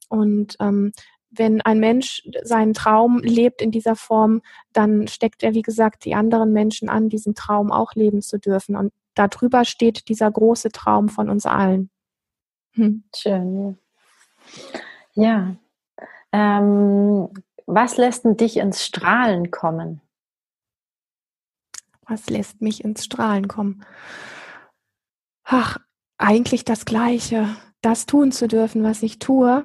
[0.08, 0.92] Und ähm,
[1.30, 6.14] wenn ein Mensch seinen Traum lebt in dieser Form, dann steckt er, wie gesagt, die
[6.14, 8.74] anderen Menschen an, diesen Traum auch leben zu dürfen.
[8.74, 11.90] Und darüber steht dieser große Traum von uns allen.
[12.72, 13.04] Hm.
[13.14, 13.78] Schön.
[15.14, 15.56] Ja.
[16.32, 17.28] Ähm,
[17.66, 20.00] was lässt denn dich ins Strahlen kommen?
[22.06, 23.84] Was lässt mich ins Strahlen kommen?
[25.44, 25.78] Ach,
[26.18, 27.56] eigentlich das Gleiche.
[27.82, 29.64] Das tun zu dürfen, was ich tue,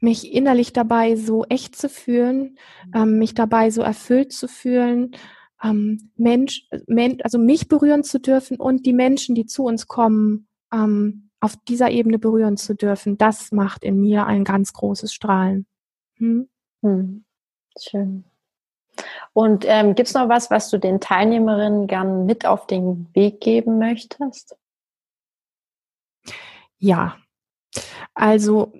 [0.00, 2.58] mich innerlich dabei so echt zu fühlen,
[2.94, 5.16] ähm, mich dabei so erfüllt zu fühlen,
[5.62, 10.48] ähm, Mensch, men, also mich berühren zu dürfen und die Menschen, die zu uns kommen,
[10.72, 15.66] ähm, auf dieser Ebene berühren zu dürfen, das macht in mir ein ganz großes Strahlen.
[16.16, 16.48] Hm?
[16.82, 17.24] Hm.
[17.78, 18.24] Schön.
[19.32, 23.40] Und ähm, gibt es noch was, was du den Teilnehmerinnen gern mit auf den Weg
[23.40, 24.56] geben möchtest?
[26.78, 27.16] Ja,
[28.14, 28.72] also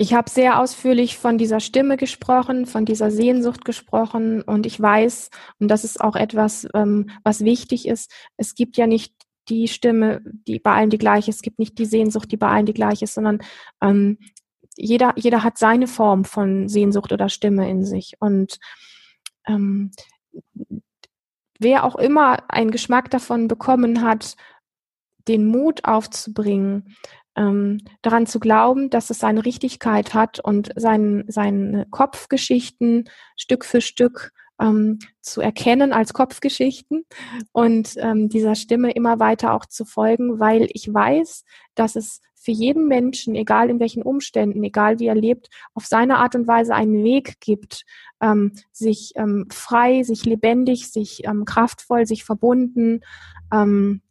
[0.00, 5.28] ich habe sehr ausführlich von dieser Stimme gesprochen, von dieser Sehnsucht gesprochen und ich weiß,
[5.58, 9.12] und das ist auch etwas, ähm, was wichtig ist, es gibt ja nicht
[9.50, 12.48] die Stimme, die bei allen die gleiche ist, es gibt nicht die Sehnsucht, die bei
[12.48, 13.42] allen die gleiche ist, sondern
[13.82, 14.16] ähm,
[14.74, 18.14] jeder, jeder hat seine Form von Sehnsucht oder Stimme in sich.
[18.20, 18.58] Und
[19.46, 19.90] ähm,
[21.58, 24.34] wer auch immer einen Geschmack davon bekommen hat,
[25.28, 26.96] den Mut aufzubringen,
[27.40, 33.80] ähm, daran zu glauben, dass es seine Richtigkeit hat und sein, seine Kopfgeschichten Stück für
[33.80, 37.06] Stück ähm, zu erkennen als Kopfgeschichten
[37.52, 42.52] und ähm, dieser Stimme immer weiter auch zu folgen, weil ich weiß, dass es für
[42.52, 46.74] jeden Menschen, egal in welchen Umständen, egal wie er lebt, auf seine Art und Weise
[46.74, 47.84] einen Weg gibt,
[48.20, 53.00] ähm, sich ähm, frei, sich lebendig, sich ähm, kraftvoll, sich verbunden,
[53.52, 54.02] ähm,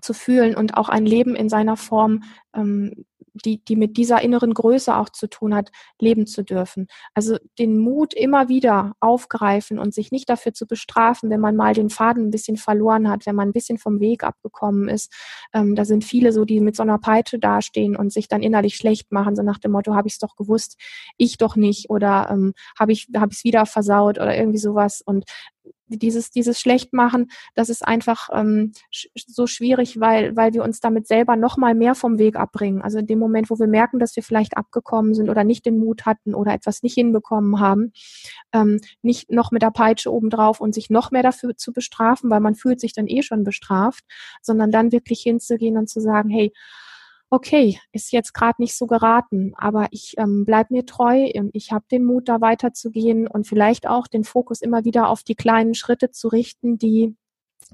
[0.00, 2.22] zu fühlen und auch ein Leben in seiner Form
[2.54, 5.70] ähm, die, die mit dieser inneren Größe auch zu tun hat,
[6.00, 6.88] leben zu dürfen.
[7.14, 11.74] Also den Mut immer wieder aufgreifen und sich nicht dafür zu bestrafen, wenn man mal
[11.74, 15.12] den Faden ein bisschen verloren hat, wenn man ein bisschen vom Weg abgekommen ist.
[15.52, 18.76] Ähm, da sind viele so, die mit so einer Peitsche dastehen und sich dann innerlich
[18.76, 20.76] schlecht machen, so nach dem Motto, habe ich es doch gewusst,
[21.16, 25.02] ich doch nicht oder ähm, habe ich es wieder versaut oder irgendwie sowas.
[25.04, 25.24] Und
[25.96, 28.72] dieses, dieses Schlechtmachen, das ist einfach ähm,
[29.14, 32.82] so schwierig, weil, weil wir uns damit selber noch mal mehr vom Weg abbringen.
[32.82, 35.78] Also in dem Moment, wo wir merken, dass wir vielleicht abgekommen sind oder nicht den
[35.78, 37.92] Mut hatten oder etwas nicht hinbekommen haben,
[38.52, 42.40] ähm, nicht noch mit der Peitsche obendrauf und sich noch mehr dafür zu bestrafen, weil
[42.40, 44.04] man fühlt sich dann eh schon bestraft,
[44.42, 46.52] sondern dann wirklich hinzugehen und zu sagen, hey,
[47.30, 51.70] okay, ist jetzt gerade nicht so geraten, aber ich ähm, bleib mir treu und ich
[51.72, 55.74] habe den Mut, da weiterzugehen und vielleicht auch den Fokus immer wieder auf die kleinen
[55.74, 57.16] Schritte zu richten, die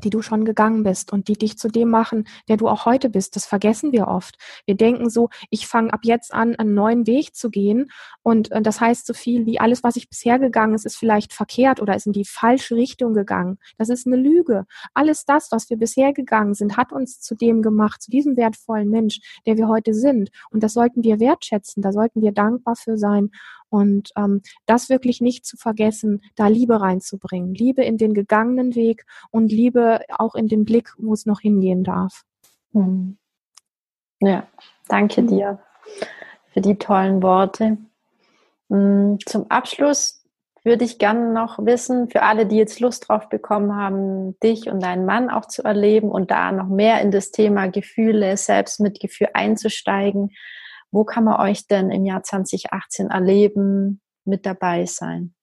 [0.05, 3.11] die du schon gegangen bist und die dich zu dem machen, der du auch heute
[3.11, 3.37] bist.
[3.37, 4.37] Das vergessen wir oft.
[4.67, 7.91] Wir denken so, ich fange ab jetzt an, einen neuen Weg zu gehen
[8.23, 11.33] und, und das heißt so viel wie alles, was ich bisher gegangen ist, ist vielleicht
[11.33, 13.59] verkehrt oder ist in die falsche Richtung gegangen.
[13.79, 14.67] Das ist eine Lüge.
[14.95, 18.91] Alles das, was wir bisher gegangen sind, hat uns zu dem gemacht, zu diesem wertvollen
[18.91, 20.31] Mensch, der wir heute sind.
[20.51, 23.31] Und das sollten wir wertschätzen, da sollten wir dankbar für sein
[23.69, 27.55] und ähm, das wirklich nicht zu vergessen, da Liebe reinzubringen.
[27.55, 31.85] Liebe in den gegangenen Weg und Liebe auch in den Blick, wo es noch hingehen
[31.85, 32.25] darf.
[32.73, 33.19] Hm.
[34.21, 34.47] Ja,
[34.89, 35.27] danke hm.
[35.27, 35.59] dir
[36.53, 37.79] für die tollen Worte.
[38.71, 40.25] Hm, zum Abschluss
[40.65, 44.83] würde ich gerne noch wissen, für alle, die jetzt Lust drauf bekommen haben, dich und
[44.83, 50.33] deinen Mann auch zu erleben und da noch mehr in das Thema Gefühle, Selbstmitgefühl einzusteigen,
[50.97, 55.35] wo kann man euch denn im Jahr 2018 erleben, mit dabei sein?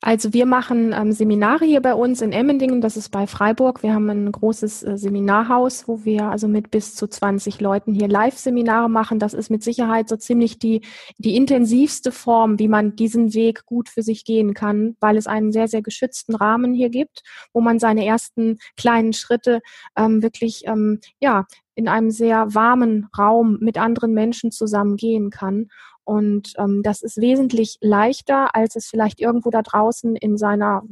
[0.00, 3.82] Also wir machen ähm, Seminare hier bei uns in Emmendingen, das ist bei Freiburg.
[3.82, 8.08] Wir haben ein großes äh, Seminarhaus, wo wir also mit bis zu 20 Leuten hier
[8.08, 9.20] Live-Seminare machen.
[9.20, 10.82] Das ist mit Sicherheit so ziemlich die,
[11.18, 15.50] die intensivste Form, wie man diesen Weg gut für sich gehen kann, weil es einen
[15.50, 19.60] sehr, sehr geschützten Rahmen hier gibt, wo man seine ersten kleinen Schritte
[19.96, 21.46] ähm, wirklich ähm, ja,
[21.78, 25.68] in einem sehr warmen Raum mit anderen Menschen zusammen gehen kann.
[26.02, 30.82] Und ähm, das ist wesentlich leichter, als es vielleicht irgendwo da draußen in seiner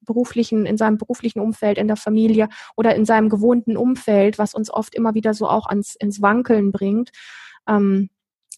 [0.00, 4.70] beruflichen, in seinem beruflichen Umfeld, in der Familie oder in seinem gewohnten Umfeld, was uns
[4.72, 7.10] oft immer wieder so auch ans, ins Wankeln bringt,
[7.68, 8.08] ähm,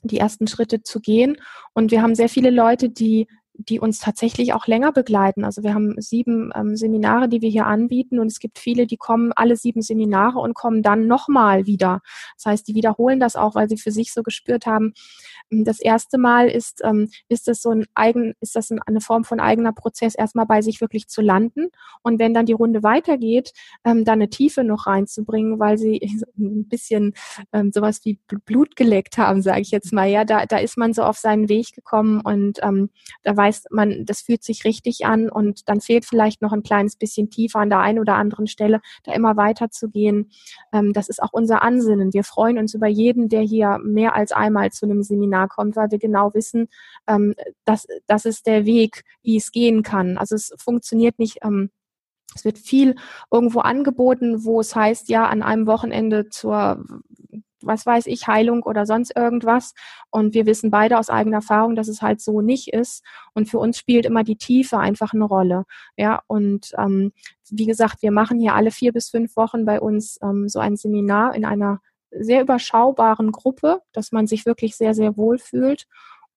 [0.05, 1.37] die ersten Schritte zu gehen.
[1.75, 3.27] Und wir haben sehr viele Leute, die
[3.69, 5.45] die uns tatsächlich auch länger begleiten.
[5.45, 8.97] Also wir haben sieben ähm, Seminare, die wir hier anbieten und es gibt viele, die
[8.97, 12.01] kommen alle sieben Seminare und kommen dann nochmal wieder.
[12.37, 14.95] Das heißt, die wiederholen das auch, weil sie für sich so gespürt haben,
[15.51, 19.25] hm, das erste Mal ist, ähm, ist das so ein eigen, ist das eine Form
[19.25, 21.69] von eigener Prozess, erstmal bei sich wirklich zu landen.
[22.03, 23.53] Und wenn dann die Runde weitergeht,
[23.85, 26.01] ähm, dann eine Tiefe noch reinzubringen, weil sie
[26.39, 27.15] ein bisschen
[27.53, 30.09] ähm, sowas wie Blut geleckt haben, sage ich jetzt mal.
[30.09, 32.91] Ja, da, da ist man so auf seinen Weg gekommen und ähm,
[33.23, 36.97] da weiß man, das fühlt sich richtig an und dann fehlt vielleicht noch ein kleines
[36.97, 40.31] bisschen tiefer an der einen oder anderen Stelle, da immer weiter zu gehen.
[40.73, 42.13] Ähm, das ist auch unser Ansinnen.
[42.13, 45.91] Wir freuen uns über jeden, der hier mehr als einmal zu einem Seminar kommt, weil
[45.91, 46.69] wir genau wissen,
[47.07, 47.35] ähm,
[47.65, 50.19] dass das ist der Weg, wie es gehen kann.
[50.19, 51.39] Also es funktioniert nicht.
[51.43, 51.71] Ähm,
[52.35, 52.95] es wird viel
[53.31, 56.85] irgendwo angeboten, wo es heißt, ja, an einem Wochenende zur
[57.63, 59.75] was weiß ich, Heilung oder sonst irgendwas.
[60.11, 63.05] Und wir wissen beide aus eigener Erfahrung, dass es halt so nicht ist.
[63.35, 65.65] Und für uns spielt immer die Tiefe einfach eine Rolle.
[65.97, 67.13] Ja, und ähm,
[67.51, 70.77] wie gesagt, wir machen hier alle vier bis fünf Wochen bei uns ähm, so ein
[70.77, 71.81] Seminar in einer
[72.11, 75.87] sehr überschaubaren Gruppe, dass man sich wirklich sehr, sehr wohl fühlt.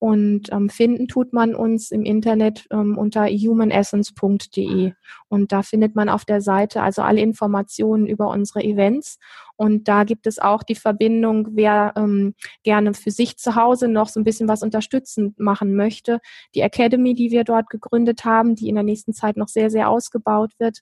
[0.03, 4.91] Und ähm, finden tut man uns im Internet ähm, unter humanessence.de.
[5.29, 9.17] Und da findet man auf der Seite also alle Informationen über unsere Events.
[9.63, 14.09] Und da gibt es auch die Verbindung, wer ähm, gerne für sich zu Hause noch
[14.09, 16.19] so ein bisschen was unterstützend machen möchte.
[16.53, 19.87] Die Academy, die wir dort gegründet haben, die in der nächsten Zeit noch sehr, sehr
[19.87, 20.79] ausgebaut wird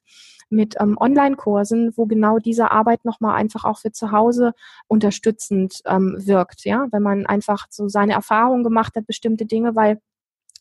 [0.50, 4.52] mit ähm, Online-Kursen, wo genau diese Arbeit nochmal einfach auch für zu Hause
[4.88, 6.64] unterstützend ähm, wirkt.
[6.64, 10.00] Ja, wenn man einfach so seine Erfahrungen gemacht hat, bestimmte Dinge, weil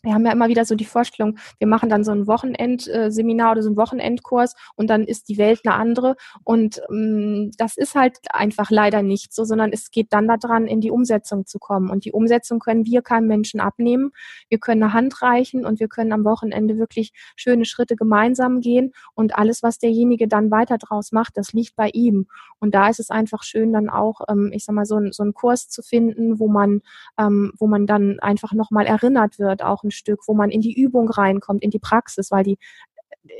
[0.03, 3.63] wir haben ja immer wieder so die Vorstellung, wir machen dann so ein Wochenendseminar oder
[3.63, 6.15] so ein Wochenendkurs und dann ist die Welt eine andere.
[6.43, 10.81] Und ähm, das ist halt einfach leider nicht so, sondern es geht dann daran, in
[10.81, 11.89] die Umsetzung zu kommen.
[11.89, 14.11] Und die Umsetzung können wir keinem Menschen abnehmen.
[14.49, 18.93] Wir können eine Hand reichen und wir können am Wochenende wirklich schöne Schritte gemeinsam gehen.
[19.13, 22.27] Und alles, was derjenige dann weiter draus macht, das liegt bei ihm.
[22.59, 25.23] Und da ist es einfach schön, dann auch, ähm, ich sag mal, so, ein, so
[25.23, 26.81] einen Kurs zu finden, wo man,
[27.17, 30.73] ähm, wo man dann einfach nochmal erinnert wird, auch ein Stück, wo man in die
[30.73, 32.57] Übung reinkommt, in die Praxis, weil die,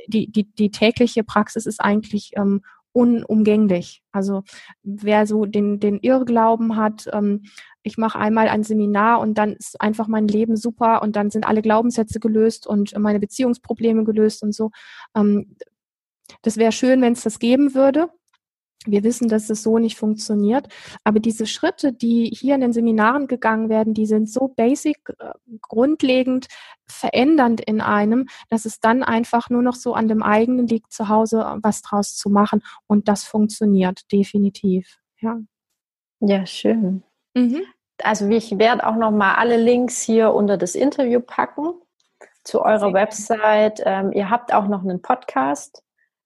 [0.06, 4.02] die, die, die tägliche Praxis ist eigentlich ähm, unumgänglich.
[4.12, 4.42] Also
[4.82, 7.44] wer so den, den Irrglauben hat, ähm,
[7.82, 11.46] ich mache einmal ein Seminar und dann ist einfach mein Leben super und dann sind
[11.46, 14.70] alle Glaubenssätze gelöst und meine Beziehungsprobleme gelöst und so.
[15.16, 15.56] Ähm,
[16.42, 18.08] das wäre schön, wenn es das geben würde.
[18.86, 20.68] Wir wissen, dass es so nicht funktioniert.
[21.04, 25.32] Aber diese Schritte, die hier in den Seminaren gegangen werden, die sind so basic, äh,
[25.60, 26.48] grundlegend,
[26.86, 31.08] verändernd in einem, dass es dann einfach nur noch so an dem eigenen liegt, zu
[31.08, 32.62] Hause was draus zu machen.
[32.86, 34.98] Und das funktioniert definitiv.
[35.20, 35.38] Ja,
[36.20, 37.02] ja schön.
[37.34, 37.62] Mhm.
[38.02, 41.74] Also ich werde auch noch mal alle Links hier unter das Interview packen
[42.44, 43.82] zu eurer Website.
[43.84, 45.82] Ähm, ihr habt auch noch einen Podcast.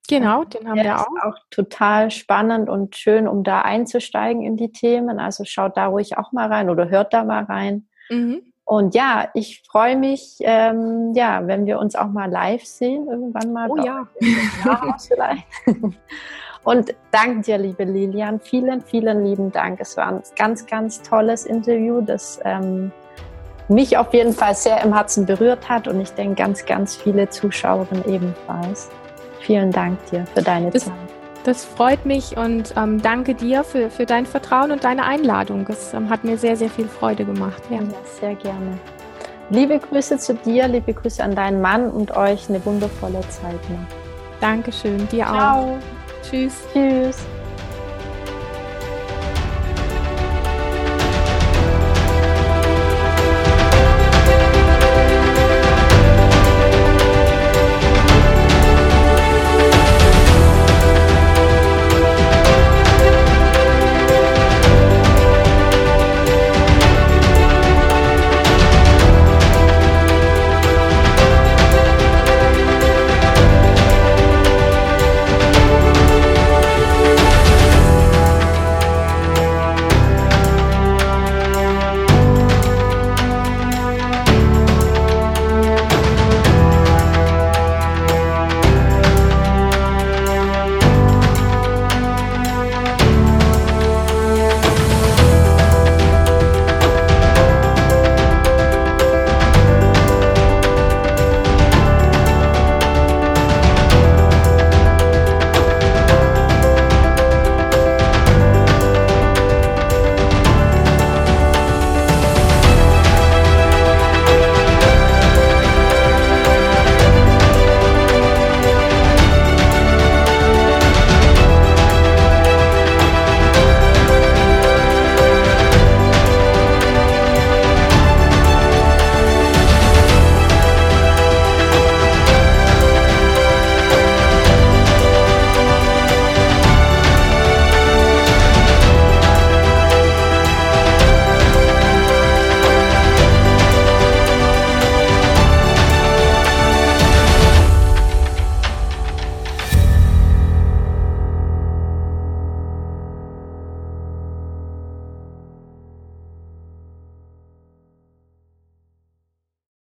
[0.08, 1.16] Genau, den haben Der wir auch.
[1.16, 5.18] Ist auch total spannend und schön, um da einzusteigen in die Themen.
[5.18, 7.88] Also schaut da ruhig auch mal rein oder hört da mal rein.
[8.10, 8.42] Mhm.
[8.64, 13.52] Und ja, ich freue mich, ähm, ja, wenn wir uns auch mal live sehen, irgendwann
[13.52, 13.70] mal.
[13.70, 14.08] Oh ja.
[15.06, 15.46] vielleicht.
[16.64, 18.40] Und danke dir, liebe Lilian.
[18.40, 19.78] Vielen, vielen lieben Dank.
[19.80, 22.90] Es war ein ganz, ganz tolles Interview, das ähm,
[23.68, 27.28] mich auf jeden Fall sehr im Herzen berührt hat und ich denke ganz, ganz viele
[27.28, 28.90] Zuschauerinnen ebenfalls.
[29.46, 30.94] Vielen Dank dir für deine das, Zeit.
[31.44, 35.64] Das freut mich und ähm, danke dir für, für dein Vertrauen und deine Einladung.
[35.68, 37.62] Es ähm, hat mir sehr, sehr viel Freude gemacht.
[37.70, 37.76] Ja.
[37.76, 37.82] ja,
[38.20, 38.76] sehr gerne.
[39.50, 43.86] Liebe Grüße zu dir, liebe Grüße an deinen Mann und euch eine wundervolle Zeit noch.
[44.40, 45.60] Dankeschön, dir Ciao.
[45.60, 45.78] auch.
[46.28, 46.54] Tschüss.
[46.72, 47.24] Tschüss.